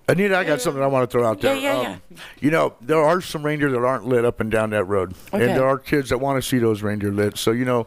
[0.08, 1.54] Anita, I got something I want to throw out there.
[1.54, 1.96] Um, Yeah, yeah,
[2.40, 5.44] You know, there are some reindeer that aren't lit up and down that road, Okay.
[5.46, 7.38] and there are kids that want to see those reindeer lit.
[7.38, 7.86] So you know,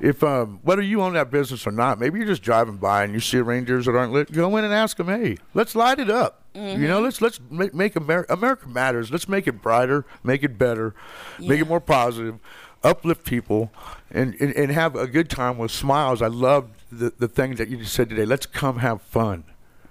[0.00, 3.14] if um, whether you own that business or not, maybe you're just driving by and
[3.14, 6.10] you see reindeers that aren't lit, go in and ask them, hey, let's light it
[6.10, 6.40] up.
[6.54, 9.10] You know, let's let's make, make America America matters.
[9.10, 10.94] Let's make it brighter, make it better,
[11.40, 12.38] make it more positive,
[12.84, 13.72] uplift people,
[14.10, 16.22] and, and and have a good time with smiles.
[16.22, 18.24] I love the the thing that you just said today.
[18.24, 19.42] Let's come have fun.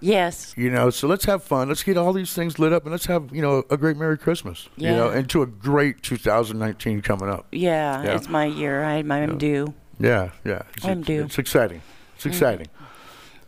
[0.03, 0.53] Yes.
[0.57, 1.69] You know, so let's have fun.
[1.69, 4.17] Let's get all these things lit up, and let's have you know a great Merry
[4.17, 4.67] Christmas.
[4.75, 4.91] Yeah.
[4.91, 5.17] You know, Yeah.
[5.19, 7.47] and to a great 2019 coming up.
[7.51, 8.15] Yeah, Yeah.
[8.15, 8.83] it's my year.
[8.83, 9.73] I, I'm due.
[9.99, 10.63] Yeah, yeah.
[10.75, 11.23] It's, I'm it's, due.
[11.23, 11.81] It's exciting.
[12.15, 12.29] It's Mm.
[12.29, 12.67] exciting.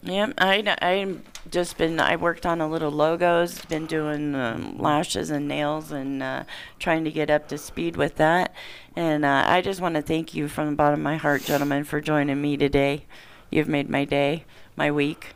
[0.02, 1.16] Yeah, I I
[1.52, 6.24] just been I worked on a little logos, been doing um, lashes and nails, and
[6.24, 6.44] uh,
[6.80, 8.54] trying to get up to speed with that.
[8.96, 11.84] And uh, I just want to thank you from the bottom of my heart, gentlemen,
[11.84, 13.06] for joining me today.
[13.52, 14.46] You've made my day,
[14.76, 15.34] my week,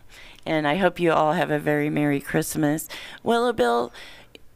[0.50, 2.88] and I hope you all have a very merry Christmas.
[3.24, 3.94] Willow Bill,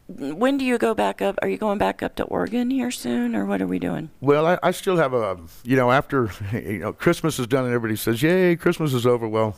[0.08, 1.38] when do you go back up?
[1.40, 4.10] Are you going back up to Oregon here soon, or what are we doing?
[4.20, 7.72] Well, I, I still have a you know after you know Christmas is done and
[7.72, 9.26] everybody says yay Christmas is over.
[9.28, 9.56] Well.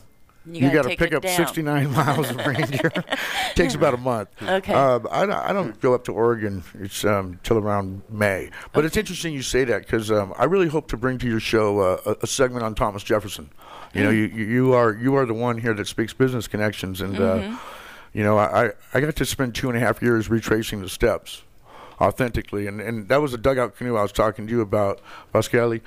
[0.49, 1.35] You You, got to pick up down.
[1.35, 2.89] 69 miles of reindeer.
[3.55, 4.29] Takes about a month.
[4.41, 4.73] Okay.
[4.73, 6.63] Uh, I, don't- I don't go up to Oregon.
[6.79, 8.49] It's um, till around May.
[8.71, 11.41] But it's interesting you say that because um, I really hope to bring to your
[11.41, 13.49] show uh, a, a segment on Thomas Jefferson.
[13.93, 17.15] You know, you, you are you are the one here that speaks business connections, and
[17.15, 17.53] Mhm.
[17.53, 17.57] uh,
[18.13, 20.89] you know I, I I got to spend two and a half years retracing the
[20.89, 21.43] steps
[21.99, 25.01] authentically, and, and that was a dugout canoe I was talking to you about,
[25.33, 25.81] Pascali,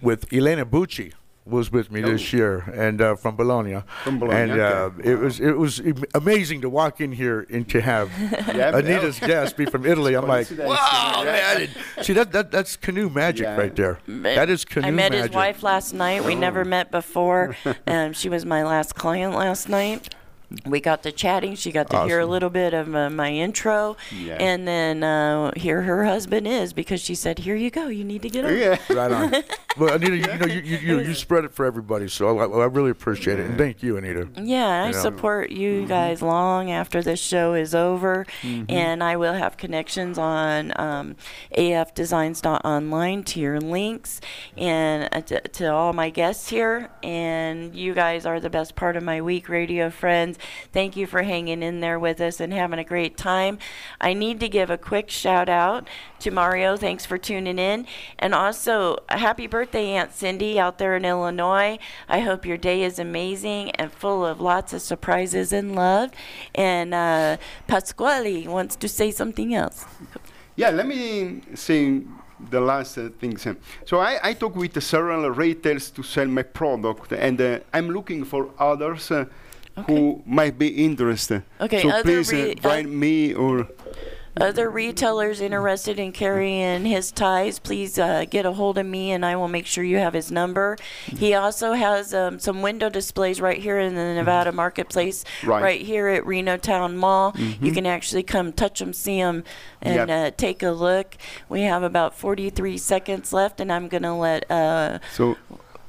[0.00, 1.12] with Elena Bucci
[1.50, 3.82] was with me this year and uh, from Bologna.
[4.04, 4.64] From Bologna, and uh,
[4.98, 5.10] okay.
[5.10, 5.80] it was it was
[6.14, 8.10] amazing to walk in here and to have
[8.54, 10.14] Yeah, Anita's well- guest be from Italy.
[10.14, 11.68] I'm like, wow, man!
[11.96, 13.56] I See that, that that's canoe magic Yeah.
[13.56, 13.98] right there.
[14.06, 15.26] That is canoe I met magic.
[15.30, 16.24] his wife last night.
[16.24, 17.56] We never met before.
[17.86, 20.14] um, she was my last client last night.
[20.66, 21.54] We got to chatting.
[21.54, 24.36] She got to hear a little bit of uh, my intro, Yeah.
[24.40, 27.88] and then uh, here her husband is because she said, "Here you go.
[27.88, 29.34] You need to get on." Yeah, right on.
[29.78, 32.44] Well, Anita, you, you know, you, you, you, you spread it for everybody, so I,
[32.44, 34.28] I really appreciate it, and thank you, Anita.
[34.42, 34.98] Yeah, I You know.
[35.00, 38.66] support you guys long after this show is over, Mhm.
[38.68, 41.14] and I will have connections on um,
[41.56, 44.20] afdesigns.online to your links
[44.56, 46.90] and uh, to, to all my guests here.
[47.04, 50.36] And you guys are the best part of my week, radio friends.
[50.72, 53.58] Thank you for hanging in there with us and having a great time.
[54.00, 55.88] I need to give a quick shout out
[56.20, 56.76] to Mario.
[56.76, 57.86] Thanks for tuning in,
[58.18, 61.78] and also happy birthday, Aunt Cindy, out there in Illinois.
[62.08, 66.10] I hope your day is amazing and full of lots of surprises and love.
[66.54, 67.36] And uh,
[67.66, 69.84] Pasquale wants to say something else.
[70.56, 72.02] Yeah, let me say
[72.50, 73.46] the last uh, things.
[73.46, 77.88] uh, So I, I talk with several retailers to sell my product, and uh, I'm
[77.90, 79.24] looking for others uh,
[79.86, 81.42] who might be interested.
[81.60, 83.68] Okay, so please re- uh, write me or
[84.40, 89.26] Other retailers interested in carrying his ties, please uh, get a hold of me and
[89.26, 90.78] I will make sure you have his number.
[91.04, 95.80] He also has um, some window displays right here in the Nevada Marketplace, Right.
[95.82, 97.34] here at Reno Town Mall.
[97.36, 97.74] You Mhm.
[97.74, 99.42] can actually come touch them, see them,
[99.82, 100.08] and Yep.
[100.08, 101.16] uh, take a look.
[101.48, 104.48] We have about 43 seconds left, and I'm going to let.
[104.50, 105.36] Uh, so.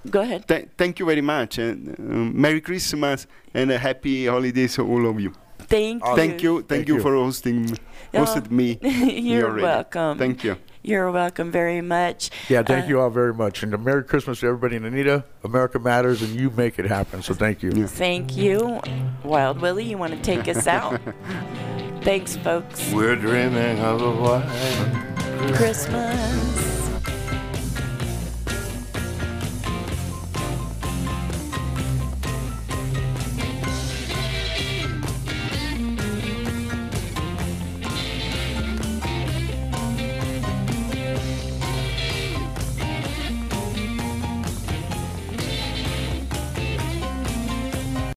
[0.10, 0.48] Go ahead.
[0.48, 1.58] Th- thank you very much.
[1.58, 5.34] And, um, Merry Christmas and a happy holidays to all of you.
[5.60, 6.16] Thank Thank you.
[6.18, 6.62] Thank you.
[6.64, 7.00] Thank, you.
[7.02, 7.78] for hosting
[8.14, 8.78] hosted me.
[8.82, 9.62] You're already.
[9.64, 10.18] welcome.
[10.18, 10.58] Thank you.
[10.84, 12.32] You're welcome very much.
[12.50, 15.24] Yeah, thank Uh, you all very much, and a Merry Christmas to everybody in Anita.
[15.44, 17.22] America matters, and you make it happen.
[17.22, 17.72] So thank you.
[17.88, 18.82] Thank you.
[19.24, 21.00] Wild Willie, you want to take us out?
[22.02, 22.92] Thanks, folks.
[22.92, 26.71] We're dreaming of a white Christmas.